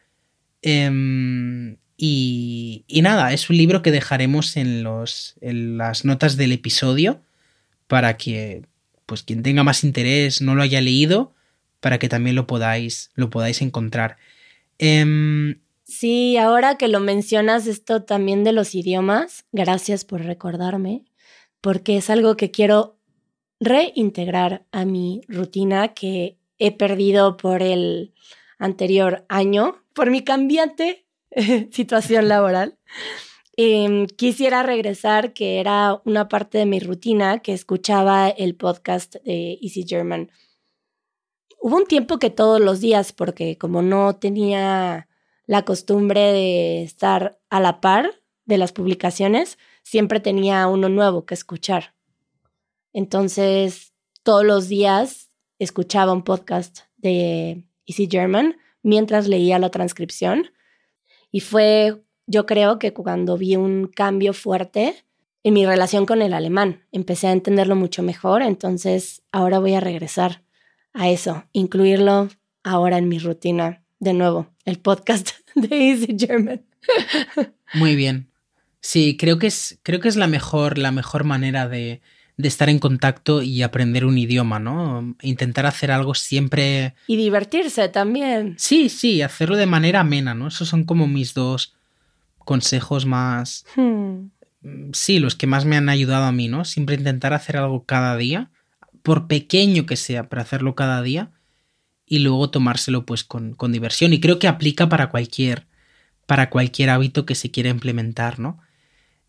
Em, 0.62 1.76
y, 1.96 2.84
y, 2.86 3.02
nada, 3.02 3.32
es 3.32 3.50
un 3.50 3.56
libro 3.56 3.82
que 3.82 3.90
dejaremos 3.90 4.56
en, 4.56 4.82
los, 4.82 5.36
en 5.40 5.78
las 5.78 6.04
notas 6.04 6.36
del 6.36 6.52
episodio 6.52 7.22
para 7.86 8.16
que 8.16 8.62
pues 9.06 9.22
quien 9.22 9.42
tenga 9.42 9.64
más 9.64 9.84
interés 9.84 10.42
no 10.42 10.54
lo 10.54 10.62
haya 10.62 10.82
leído 10.82 11.32
para 11.80 11.98
que 11.98 12.08
también 12.08 12.36
lo 12.36 12.46
podáis, 12.46 13.10
lo 13.14 13.30
podáis 13.30 13.62
encontrar. 13.62 14.16
Em, 14.78 15.60
sí, 15.84 16.36
ahora 16.36 16.76
que 16.76 16.88
lo 16.88 17.00
mencionas 17.00 17.66
esto 17.66 18.02
también 18.02 18.44
de 18.44 18.52
los 18.52 18.74
idiomas, 18.74 19.44
gracias 19.52 20.04
por 20.04 20.22
recordarme, 20.22 21.04
porque 21.60 21.96
es 21.96 22.10
algo 22.10 22.36
que 22.36 22.50
quiero 22.50 22.98
reintegrar 23.60 24.64
a 24.70 24.84
mi 24.84 25.22
rutina 25.28 25.88
que 25.88 26.37
he 26.58 26.72
perdido 26.72 27.36
por 27.36 27.62
el 27.62 28.14
anterior 28.58 29.24
año, 29.28 29.82
por 29.94 30.10
mi 30.10 30.22
cambiante 30.22 31.06
situación 31.72 32.28
laboral. 32.28 32.78
Em, 33.56 34.06
quisiera 34.06 34.62
regresar, 34.62 35.32
que 35.32 35.58
era 35.58 36.00
una 36.04 36.28
parte 36.28 36.58
de 36.58 36.66
mi 36.66 36.78
rutina, 36.80 37.40
que 37.40 37.52
escuchaba 37.52 38.28
el 38.28 38.54
podcast 38.54 39.16
de 39.24 39.58
Easy 39.60 39.84
German 39.86 40.30
Hubo 41.60 41.76
un 41.76 41.86
tiempo 41.86 42.18
que 42.18 42.30
todos 42.30 42.60
los 42.60 42.80
días, 42.80 43.12
porque 43.12 43.58
como 43.58 43.82
no 43.82 44.16
tenía 44.16 45.08
la 45.46 45.64
costumbre 45.64 46.20
de 46.20 46.82
estar 46.84 47.40
a 47.50 47.58
la 47.58 47.80
par 47.80 48.22
de 48.44 48.58
las 48.58 48.72
publicaciones, 48.72 49.58
siempre 49.82 50.20
tenía 50.20 50.68
uno 50.68 50.88
nuevo 50.88 51.26
que 51.26 51.34
escuchar. 51.34 51.94
Entonces, 52.92 53.92
todos 54.22 54.44
los 54.44 54.68
días 54.68 55.27
escuchaba 55.58 56.12
un 56.12 56.22
podcast 56.22 56.80
de 56.96 57.64
Easy 57.86 58.08
German 58.10 58.56
mientras 58.82 59.28
leía 59.28 59.58
la 59.58 59.70
transcripción. 59.70 60.50
Y 61.30 61.40
fue, 61.40 62.02
yo 62.26 62.46
creo 62.46 62.78
que 62.78 62.92
cuando 62.92 63.36
vi 63.36 63.56
un 63.56 63.86
cambio 63.86 64.32
fuerte 64.32 64.94
en 65.42 65.54
mi 65.54 65.66
relación 65.66 66.06
con 66.06 66.22
el 66.22 66.32
alemán, 66.32 66.84
empecé 66.92 67.28
a 67.28 67.32
entenderlo 67.32 67.76
mucho 67.76 68.02
mejor, 68.02 68.42
entonces 68.42 69.22
ahora 69.32 69.58
voy 69.58 69.74
a 69.74 69.80
regresar 69.80 70.42
a 70.92 71.08
eso, 71.08 71.44
incluirlo 71.52 72.28
ahora 72.62 72.98
en 72.98 73.08
mi 73.08 73.18
rutina 73.18 73.84
de 74.00 74.14
nuevo, 74.14 74.48
el 74.64 74.78
podcast 74.78 75.30
de 75.54 75.90
Easy 75.90 76.16
German. 76.18 76.64
Muy 77.74 77.96
bien. 77.96 78.30
Sí, 78.80 79.16
creo 79.16 79.38
que 79.38 79.48
es, 79.48 79.78
creo 79.82 80.00
que 80.00 80.08
es 80.08 80.16
la 80.16 80.26
mejor, 80.26 80.78
la 80.78 80.92
mejor 80.92 81.24
manera 81.24 81.68
de, 81.68 82.00
de 82.38 82.48
estar 82.48 82.70
en 82.70 82.78
contacto 82.78 83.42
y 83.42 83.62
aprender 83.62 84.04
un 84.04 84.16
idioma, 84.16 84.60
¿no? 84.60 85.16
Intentar 85.22 85.66
hacer 85.66 85.90
algo 85.90 86.14
siempre. 86.14 86.94
Y 87.08 87.16
divertirse 87.16 87.88
también. 87.88 88.54
Sí, 88.58 88.88
sí, 88.88 89.22
hacerlo 89.22 89.56
de 89.56 89.66
manera 89.66 90.00
amena, 90.00 90.34
¿no? 90.34 90.46
Esos 90.46 90.68
son 90.68 90.84
como 90.84 91.08
mis 91.08 91.34
dos 91.34 91.74
consejos 92.38 93.06
más. 93.06 93.66
Hmm. 93.74 94.28
Sí, 94.92 95.18
los 95.18 95.34
que 95.34 95.48
más 95.48 95.64
me 95.64 95.76
han 95.76 95.88
ayudado 95.88 96.24
a 96.24 96.32
mí, 96.32 96.46
¿no? 96.46 96.64
Siempre 96.64 96.94
intentar 96.94 97.32
hacer 97.32 97.56
algo 97.56 97.84
cada 97.84 98.16
día, 98.16 98.50
por 99.02 99.26
pequeño 99.26 99.84
que 99.84 99.96
sea, 99.96 100.28
pero 100.28 100.40
hacerlo 100.40 100.76
cada 100.76 101.02
día 101.02 101.32
y 102.06 102.20
luego 102.20 102.50
tomárselo 102.50 103.04
pues 103.04 103.24
con, 103.24 103.54
con 103.54 103.72
diversión. 103.72 104.12
Y 104.12 104.20
creo 104.20 104.38
que 104.38 104.46
aplica 104.46 104.88
para 104.88 105.10
cualquier, 105.10 105.66
para 106.26 106.50
cualquier 106.50 106.90
hábito 106.90 107.26
que 107.26 107.34
se 107.34 107.50
quiera 107.50 107.68
implementar, 107.68 108.38
¿no? 108.38 108.60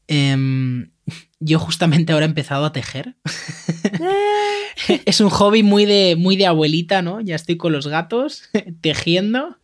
Em, 0.08 0.91
yo 1.39 1.60
justamente 1.60 2.13
ahora 2.13 2.26
he 2.26 2.30
empezado 2.30 2.65
a 2.65 2.72
tejer. 2.72 3.15
es 5.06 5.22
un 5.22 5.30
hobby 5.30 5.63
muy 5.63 5.86
de, 5.86 6.15
muy 6.17 6.36
de 6.36 6.48
abuelita, 6.48 7.02
¿no? 7.02 7.22
Ya 7.22 7.36
estoy 7.36 7.58
con 7.58 7.72
los 7.72 7.88
gatos 7.88 8.43
tejiendo. 8.82 9.58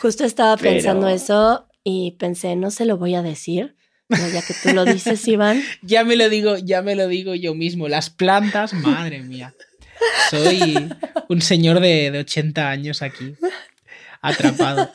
Justo 0.00 0.24
estaba 0.24 0.56
pensando 0.56 1.08
eso 1.08 1.68
y 1.84 2.16
pensé, 2.18 2.56
no 2.56 2.70
se 2.70 2.84
lo 2.84 2.98
voy 2.98 3.14
a 3.14 3.22
decir. 3.22 3.76
Pero 4.08 4.26
ya 4.28 4.40
que 4.42 4.54
tú 4.62 4.74
lo 4.74 4.84
dices, 4.84 5.26
Iván. 5.28 5.62
ya 5.82 6.02
me 6.04 6.16
lo 6.16 6.28
digo, 6.28 6.56
ya 6.58 6.82
me 6.82 6.94
lo 6.94 7.08
digo 7.08 7.34
yo 7.34 7.54
mismo. 7.54 7.88
Las 7.88 8.10
plantas, 8.10 8.72
madre 8.72 9.20
mía. 9.20 9.54
Soy 10.30 10.88
un 11.28 11.42
señor 11.42 11.80
de, 11.80 12.10
de 12.10 12.20
80 12.20 12.70
años 12.70 13.02
aquí, 13.02 13.34
atrapado. 14.22 14.90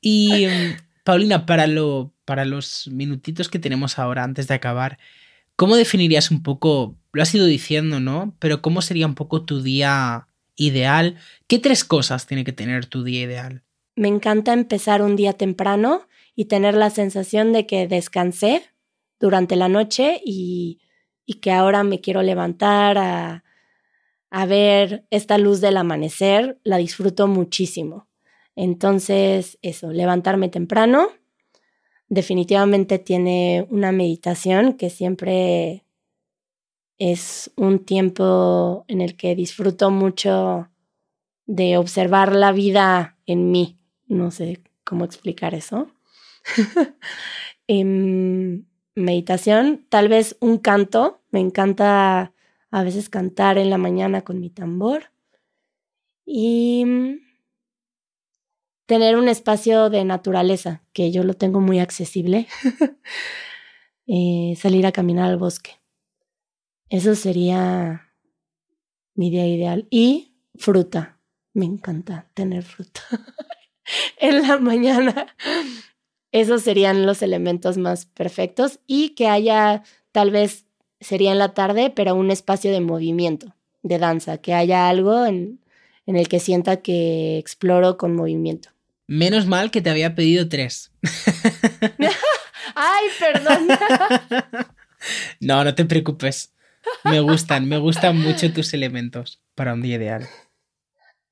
y 0.00 0.46
Paulina, 1.04 1.46
para, 1.46 1.66
lo, 1.66 2.14
para 2.24 2.44
los 2.44 2.88
minutitos 2.88 3.48
que 3.48 3.58
tenemos 3.58 3.98
ahora 3.98 4.24
antes 4.24 4.46
de 4.48 4.54
acabar, 4.54 4.98
¿cómo 5.56 5.76
definirías 5.76 6.30
un 6.30 6.42
poco, 6.42 6.96
lo 7.12 7.22
has 7.22 7.34
ido 7.34 7.46
diciendo, 7.46 8.00
¿no? 8.00 8.36
Pero 8.38 8.62
¿cómo 8.62 8.82
sería 8.82 9.06
un 9.06 9.14
poco 9.14 9.44
tu 9.44 9.62
día 9.62 10.28
ideal? 10.56 11.16
¿Qué 11.48 11.58
tres 11.58 11.84
cosas 11.84 12.26
tiene 12.26 12.44
que 12.44 12.52
tener 12.52 12.86
tu 12.86 13.02
día 13.02 13.22
ideal? 13.22 13.62
Me 13.96 14.08
encanta 14.08 14.52
empezar 14.52 15.02
un 15.02 15.16
día 15.16 15.32
temprano 15.34 16.06
y 16.34 16.46
tener 16.46 16.74
la 16.74 16.90
sensación 16.90 17.52
de 17.52 17.66
que 17.66 17.88
descansé 17.88 18.62
durante 19.20 19.56
la 19.56 19.68
noche 19.68 20.20
y, 20.24 20.80
y 21.26 21.34
que 21.34 21.52
ahora 21.52 21.84
me 21.84 22.00
quiero 22.00 22.22
levantar 22.22 22.96
a, 22.98 23.44
a 24.30 24.46
ver 24.46 25.06
esta 25.10 25.36
luz 25.36 25.60
del 25.60 25.76
amanecer, 25.76 26.58
la 26.64 26.78
disfruto 26.78 27.26
muchísimo. 27.26 28.08
Entonces, 28.56 29.58
eso, 29.62 29.92
levantarme 29.92 30.48
temprano. 30.48 31.08
Definitivamente 32.08 32.98
tiene 32.98 33.66
una 33.70 33.92
meditación 33.92 34.74
que 34.74 34.90
siempre 34.90 35.84
es 36.98 37.50
un 37.56 37.84
tiempo 37.84 38.84
en 38.88 39.00
el 39.00 39.16
que 39.16 39.34
disfruto 39.34 39.90
mucho 39.90 40.68
de 41.46 41.76
observar 41.76 42.34
la 42.34 42.52
vida 42.52 43.18
en 43.26 43.50
mí. 43.50 43.78
No 44.06 44.30
sé 44.30 44.62
cómo 44.84 45.04
explicar 45.04 45.54
eso. 45.54 45.88
Em, 47.68 48.66
meditación, 48.94 49.86
tal 49.88 50.08
vez 50.08 50.36
un 50.40 50.58
canto. 50.58 51.22
Me 51.30 51.40
encanta 51.40 52.34
a 52.70 52.82
veces 52.82 53.08
cantar 53.08 53.56
en 53.56 53.70
la 53.70 53.78
mañana 53.78 54.22
con 54.22 54.40
mi 54.40 54.50
tambor. 54.50 55.12
Y 56.26 56.84
tener 58.92 59.16
un 59.16 59.26
espacio 59.26 59.88
de 59.88 60.04
naturaleza, 60.04 60.82
que 60.92 61.10
yo 61.10 61.24
lo 61.24 61.32
tengo 61.32 61.60
muy 61.60 61.78
accesible, 61.78 62.46
eh, 64.06 64.52
salir 64.58 64.84
a 64.84 64.92
caminar 64.92 65.30
al 65.30 65.38
bosque. 65.38 65.80
Eso 66.90 67.14
sería 67.14 68.12
mi 69.14 69.30
día 69.30 69.46
ideal. 69.46 69.86
Y 69.88 70.34
fruta. 70.56 71.18
Me 71.54 71.64
encanta 71.64 72.28
tener 72.34 72.64
fruta 72.64 73.00
en 74.18 74.42
la 74.42 74.58
mañana. 74.58 75.34
Esos 76.30 76.60
serían 76.60 77.06
los 77.06 77.22
elementos 77.22 77.78
más 77.78 78.04
perfectos 78.04 78.78
y 78.86 79.14
que 79.14 79.26
haya, 79.26 79.84
tal 80.12 80.30
vez 80.30 80.66
sería 81.00 81.32
en 81.32 81.38
la 81.38 81.54
tarde, 81.54 81.88
pero 81.88 82.14
un 82.14 82.30
espacio 82.30 82.70
de 82.70 82.82
movimiento, 82.82 83.54
de 83.82 83.98
danza, 83.98 84.36
que 84.36 84.52
haya 84.52 84.90
algo 84.90 85.24
en, 85.24 85.60
en 86.04 86.16
el 86.16 86.28
que 86.28 86.40
sienta 86.40 86.82
que 86.82 87.38
exploro 87.38 87.96
con 87.96 88.14
movimiento. 88.14 88.71
Menos 89.06 89.46
mal 89.46 89.70
que 89.70 89.82
te 89.82 89.90
había 89.90 90.14
pedido 90.14 90.48
tres. 90.48 90.92
Ay, 92.74 93.06
perdón. 93.18 93.68
no, 95.40 95.64
no 95.64 95.74
te 95.74 95.84
preocupes. 95.84 96.54
Me 97.04 97.20
gustan, 97.20 97.68
me 97.68 97.78
gustan 97.78 98.18
mucho 98.18 98.52
tus 98.52 98.74
elementos 98.74 99.42
para 99.54 99.74
un 99.74 99.82
día 99.82 99.96
ideal. 99.96 100.28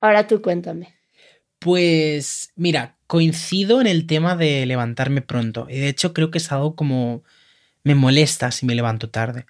Ahora 0.01 0.27
tú 0.27 0.43
cuéntame. 0.43 0.95
Pues 1.59 2.53
mira, 2.57 2.97
coincido 3.07 3.81
en 3.81 3.87
el 3.87 4.07
tema 4.07 4.37
de 4.37 4.65
levantarme 4.67 5.23
pronto. 5.23 5.67
Y 5.69 5.79
de 5.79 5.89
hecho 5.89 6.15
creo 6.15 6.31
que 6.31 6.39
es 6.39 6.51
algo 6.53 6.75
como 6.75 7.23
me 7.83 7.95
molesta 7.95 8.51
si 8.51 8.67
me 8.67 8.75
levanto 8.75 9.11
tarde. 9.11 9.47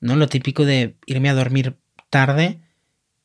¿No? 0.00 0.16
Lo 0.16 0.28
típico 0.28 0.64
de 0.64 0.96
irme 1.06 1.30
a 1.30 1.34
dormir 1.34 1.76
tarde 2.10 2.60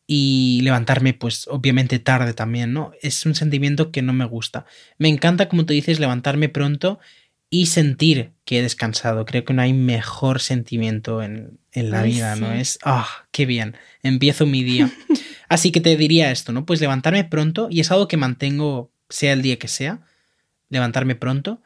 y 0.10 0.62
levantarme 0.64 1.14
pues 1.14 1.48
obviamente 1.50 2.00
tarde 2.00 2.34
también, 2.34 2.72
¿no? 2.72 2.94
Es 3.02 3.26
un 3.26 3.36
sentimiento 3.36 3.92
que 3.92 4.02
no 4.02 4.14
me 4.14 4.24
gusta. 4.24 4.66
Me 4.98 5.10
encanta, 5.10 5.50
como 5.50 5.66
tú 5.66 5.74
dices, 5.74 6.00
levantarme 6.00 6.48
pronto 6.48 7.00
y 7.50 7.68
sentir 7.68 8.32
que 8.46 8.60
he 8.60 8.62
descansado. 8.62 9.26
Creo 9.26 9.44
que 9.44 9.54
no 9.54 9.62
hay 9.62 9.74
mejor 9.74 10.40
sentimiento 10.40 11.22
en, 11.22 11.60
en 11.74 11.92
la 11.92 12.04
vida, 12.04 12.38
¿no? 12.38 12.54
Es, 12.54 12.80
ah, 12.84 13.28
qué 13.32 13.46
bien, 13.46 13.76
empiezo 14.02 14.46
mi 14.46 14.64
día. 14.64 14.90
Así 15.50 15.72
que 15.74 15.82
te 15.82 15.98
diría 15.98 16.32
esto, 16.32 16.54
¿no? 16.54 16.66
Pues 16.66 16.80
levantarme 16.80 17.26
pronto 17.26 17.68
y 17.70 17.82
es 17.82 17.92
algo 17.92 18.08
que 18.08 18.18
mantengo 18.18 18.92
sea 19.10 19.34
el 19.34 19.42
día 19.42 19.60
que 19.60 19.68
sea, 19.68 20.00
levantarme 20.70 21.16
pronto. 21.16 21.62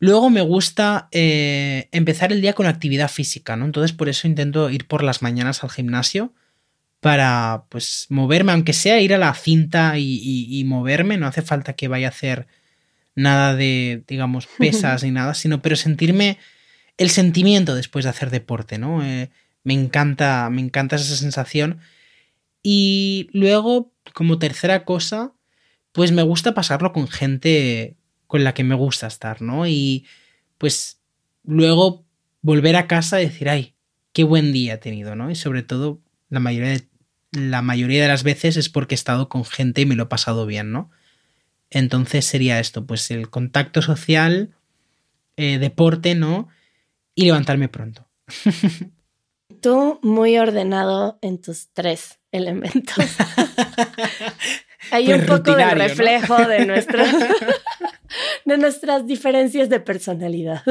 Luego 0.00 0.28
me 0.28 0.42
gusta 0.42 1.08
eh, 1.12 1.88
empezar 1.92 2.32
el 2.32 2.40
día 2.40 2.52
con 2.52 2.66
actividad 2.66 3.10
física, 3.10 3.56
¿no? 3.56 3.64
Entonces 3.64 3.92
por 3.92 4.08
eso 4.08 4.26
intento 4.26 4.70
ir 4.70 4.88
por 4.88 5.04
las 5.04 5.22
mañanas 5.22 5.62
al 5.62 5.70
gimnasio 5.70 6.34
para 7.06 7.66
pues 7.68 8.06
moverme, 8.08 8.50
aunque 8.50 8.72
sea 8.72 9.00
ir 9.00 9.14
a 9.14 9.18
la 9.18 9.32
cinta 9.32 9.96
y, 9.96 10.64
moverme, 10.66 11.16
no 11.16 11.28
hace 11.28 11.40
falta 11.40 11.74
que 11.74 11.86
vaya 11.86 12.08
a 12.08 12.10
hacer 12.10 12.48
nada 13.14 13.54
de, 13.54 14.02
digamos, 14.08 14.48
pesas 14.58 15.04
ni 15.04 15.12
nada, 15.12 15.34
sino 15.34 15.62
pero 15.62 15.76
sentirme 15.76 16.36
el 16.96 17.10
sentimiento 17.10 17.76
después 17.76 18.04
de 18.04 18.08
hacer 18.08 18.30
deporte, 18.30 18.78
¿no? 18.78 19.04
Eh, 19.04 19.30
me 19.62 19.74
encanta, 19.74 20.50
me 20.50 20.60
encanta 20.60 20.96
esa 20.96 21.14
sensación. 21.14 21.78
Y 22.60 23.28
luego, 23.32 23.92
como 24.12 24.40
tercera 24.40 24.84
cosa, 24.84 25.32
pues 25.92 26.10
me 26.10 26.24
gusta 26.24 26.54
pasarlo 26.54 26.92
con 26.92 27.06
gente 27.06 27.94
con 28.26 28.42
la 28.42 28.52
que 28.52 28.64
me 28.64 28.74
gusta 28.74 29.06
estar, 29.06 29.42
¿no? 29.42 29.68
Y 29.68 30.06
pues 30.58 30.98
luego 31.44 32.04
volver 32.42 32.74
a 32.74 32.88
casa 32.88 33.22
y 33.22 33.26
decir, 33.26 33.48
ay, 33.48 33.76
qué 34.12 34.24
buen 34.24 34.52
día 34.52 34.74
he 34.74 34.78
tenido, 34.78 35.14
¿no? 35.14 35.30
Y 35.30 35.36
sobre 35.36 35.62
todo 35.62 36.00
la 36.30 36.40
mayoría 36.40 36.70
de, 36.70 36.95
la 37.36 37.62
mayoría 37.62 38.02
de 38.02 38.08
las 38.08 38.22
veces 38.22 38.56
es 38.56 38.68
porque 38.68 38.94
he 38.94 38.96
estado 38.96 39.28
con 39.28 39.44
gente 39.44 39.82
y 39.82 39.86
me 39.86 39.94
lo 39.94 40.04
he 40.04 40.06
pasado 40.06 40.46
bien, 40.46 40.72
¿no? 40.72 40.90
Entonces 41.70 42.24
sería 42.24 42.58
esto, 42.58 42.86
pues 42.86 43.10
el 43.10 43.28
contacto 43.28 43.82
social, 43.82 44.54
eh, 45.36 45.58
deporte, 45.58 46.14
¿no? 46.14 46.48
Y 47.14 47.26
levantarme 47.26 47.68
pronto. 47.68 48.08
Tú 49.60 50.00
muy 50.02 50.38
ordenado 50.38 51.18
en 51.22 51.40
tus 51.40 51.68
tres 51.72 52.18
elementos. 52.32 52.96
Hay 54.90 55.06
pues 55.06 55.20
un 55.20 55.26
poco 55.26 55.56
de 55.56 55.74
reflejo 55.74 56.36
de, 56.36 56.58
de 58.44 58.58
nuestras 58.58 59.06
diferencias 59.06 59.68
de 59.68 59.80
personalidad. 59.80 60.62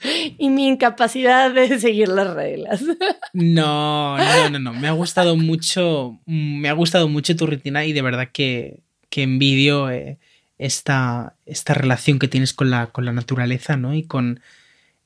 y 0.38 0.50
mi 0.50 0.68
incapacidad 0.68 1.52
de 1.52 1.78
seguir 1.78 2.08
las 2.08 2.34
reglas. 2.34 2.82
No, 3.32 4.16
no, 4.16 4.48
no, 4.48 4.58
no. 4.58 4.72
Me 4.72 4.88
ha 4.88 4.92
gustado 4.92 5.36
mucho, 5.36 6.18
me 6.24 6.70
ha 6.70 6.72
gustado 6.72 7.06
mucho 7.06 7.36
tu 7.36 7.46
rutina 7.46 7.84
y 7.84 7.92
de 7.92 8.00
verdad 8.00 8.30
que, 8.32 8.80
que 9.10 9.24
envidio 9.24 9.90
eh, 9.90 10.18
esta, 10.56 11.36
esta 11.44 11.74
relación 11.74 12.18
que 12.18 12.28
tienes 12.28 12.54
con 12.54 12.70
la, 12.70 12.86
con 12.86 13.04
la 13.04 13.12
naturaleza, 13.12 13.76
¿no? 13.76 13.92
Y 13.94 14.04
con 14.04 14.40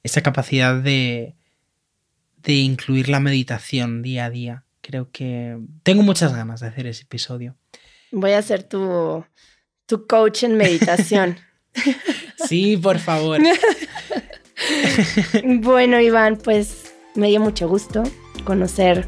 esa 0.05 0.21
capacidad 0.23 0.81
de, 0.81 1.35
de 2.43 2.53
incluir 2.53 3.09
la 3.09 3.19
meditación 3.19 4.03
día 4.03 4.27
a 4.27 4.31
día. 4.31 4.65
Creo 4.81 5.11
que 5.11 5.59
tengo 5.83 6.03
muchas 6.03 6.33
ganas 6.33 6.61
de 6.61 6.69
hacer 6.69 6.87
ese 6.87 7.03
episodio. 7.03 7.57
Voy 8.13 8.33
a 8.33 8.43
ser 8.43 8.63
tu, 8.63 9.25
tu 9.87 10.07
coach 10.07 10.45
en 10.45 10.57
meditación. 10.57 11.37
sí, 12.49 12.77
por 12.77 13.01
favor. 13.01 13.41
bueno, 15.61 16.01
Iván, 16.01 16.37
pues 16.37 16.93
me 17.15 17.29
dio 17.29 17.41
mucho 17.41 17.69
gusto 17.69 18.03
conocer 18.45 19.07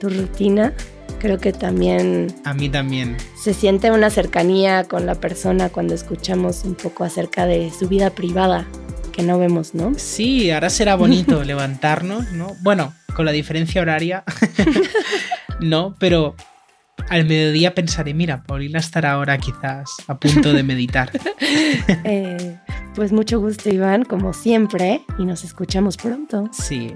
tu 0.00 0.08
rutina. 0.08 0.72
Creo 1.20 1.38
que 1.38 1.52
también... 1.52 2.34
A 2.44 2.52
mí 2.52 2.68
también. 2.68 3.16
Se 3.40 3.54
siente 3.54 3.90
una 3.90 4.10
cercanía 4.10 4.84
con 4.84 5.06
la 5.06 5.14
persona 5.14 5.70
cuando 5.70 5.94
escuchamos 5.94 6.64
un 6.64 6.74
poco 6.74 7.04
acerca 7.04 7.46
de 7.46 7.70
su 7.70 7.88
vida 7.88 8.10
privada 8.10 8.66
que 9.14 9.22
no 9.22 9.38
vemos, 9.38 9.74
¿no? 9.74 9.92
Sí, 9.96 10.50
ahora 10.50 10.70
será 10.70 10.96
bonito 10.96 11.44
levantarnos, 11.44 12.32
¿no? 12.32 12.56
Bueno, 12.62 12.92
con 13.14 13.24
la 13.24 13.32
diferencia 13.32 13.80
horaria, 13.80 14.24
no, 15.60 15.94
pero 15.98 16.34
al 17.08 17.24
mediodía 17.24 17.74
pensaré, 17.74 18.12
mira, 18.12 18.42
Paulina 18.42 18.80
estará 18.80 19.12
ahora 19.12 19.38
quizás 19.38 19.88
a 20.08 20.18
punto 20.18 20.52
de 20.52 20.62
meditar. 20.62 21.10
Eh, 22.04 22.58
pues 22.94 23.12
mucho 23.12 23.40
gusto, 23.40 23.68
Iván, 23.68 24.04
como 24.04 24.32
siempre, 24.32 25.02
y 25.18 25.24
nos 25.24 25.44
escuchamos 25.44 25.96
pronto. 25.96 26.48
Sí. 26.52 26.94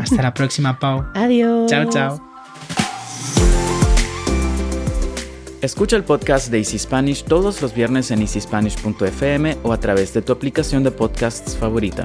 Hasta 0.00 0.22
la 0.22 0.34
próxima, 0.34 0.78
Pau. 0.78 1.04
Adiós. 1.14 1.70
Chao, 1.70 1.90
chao. 1.90 2.32
Escucha 5.62 5.94
el 5.94 6.02
podcast 6.02 6.50
de 6.50 6.58
Easy 6.58 6.76
Spanish 6.76 7.22
todos 7.22 7.62
los 7.62 7.72
viernes 7.72 8.10
en 8.10 8.20
easyspanish.fm 8.20 9.58
o 9.62 9.72
a 9.72 9.78
través 9.78 10.12
de 10.12 10.20
tu 10.20 10.32
aplicación 10.32 10.82
de 10.82 10.90
podcasts 10.90 11.56
favorita. 11.56 12.04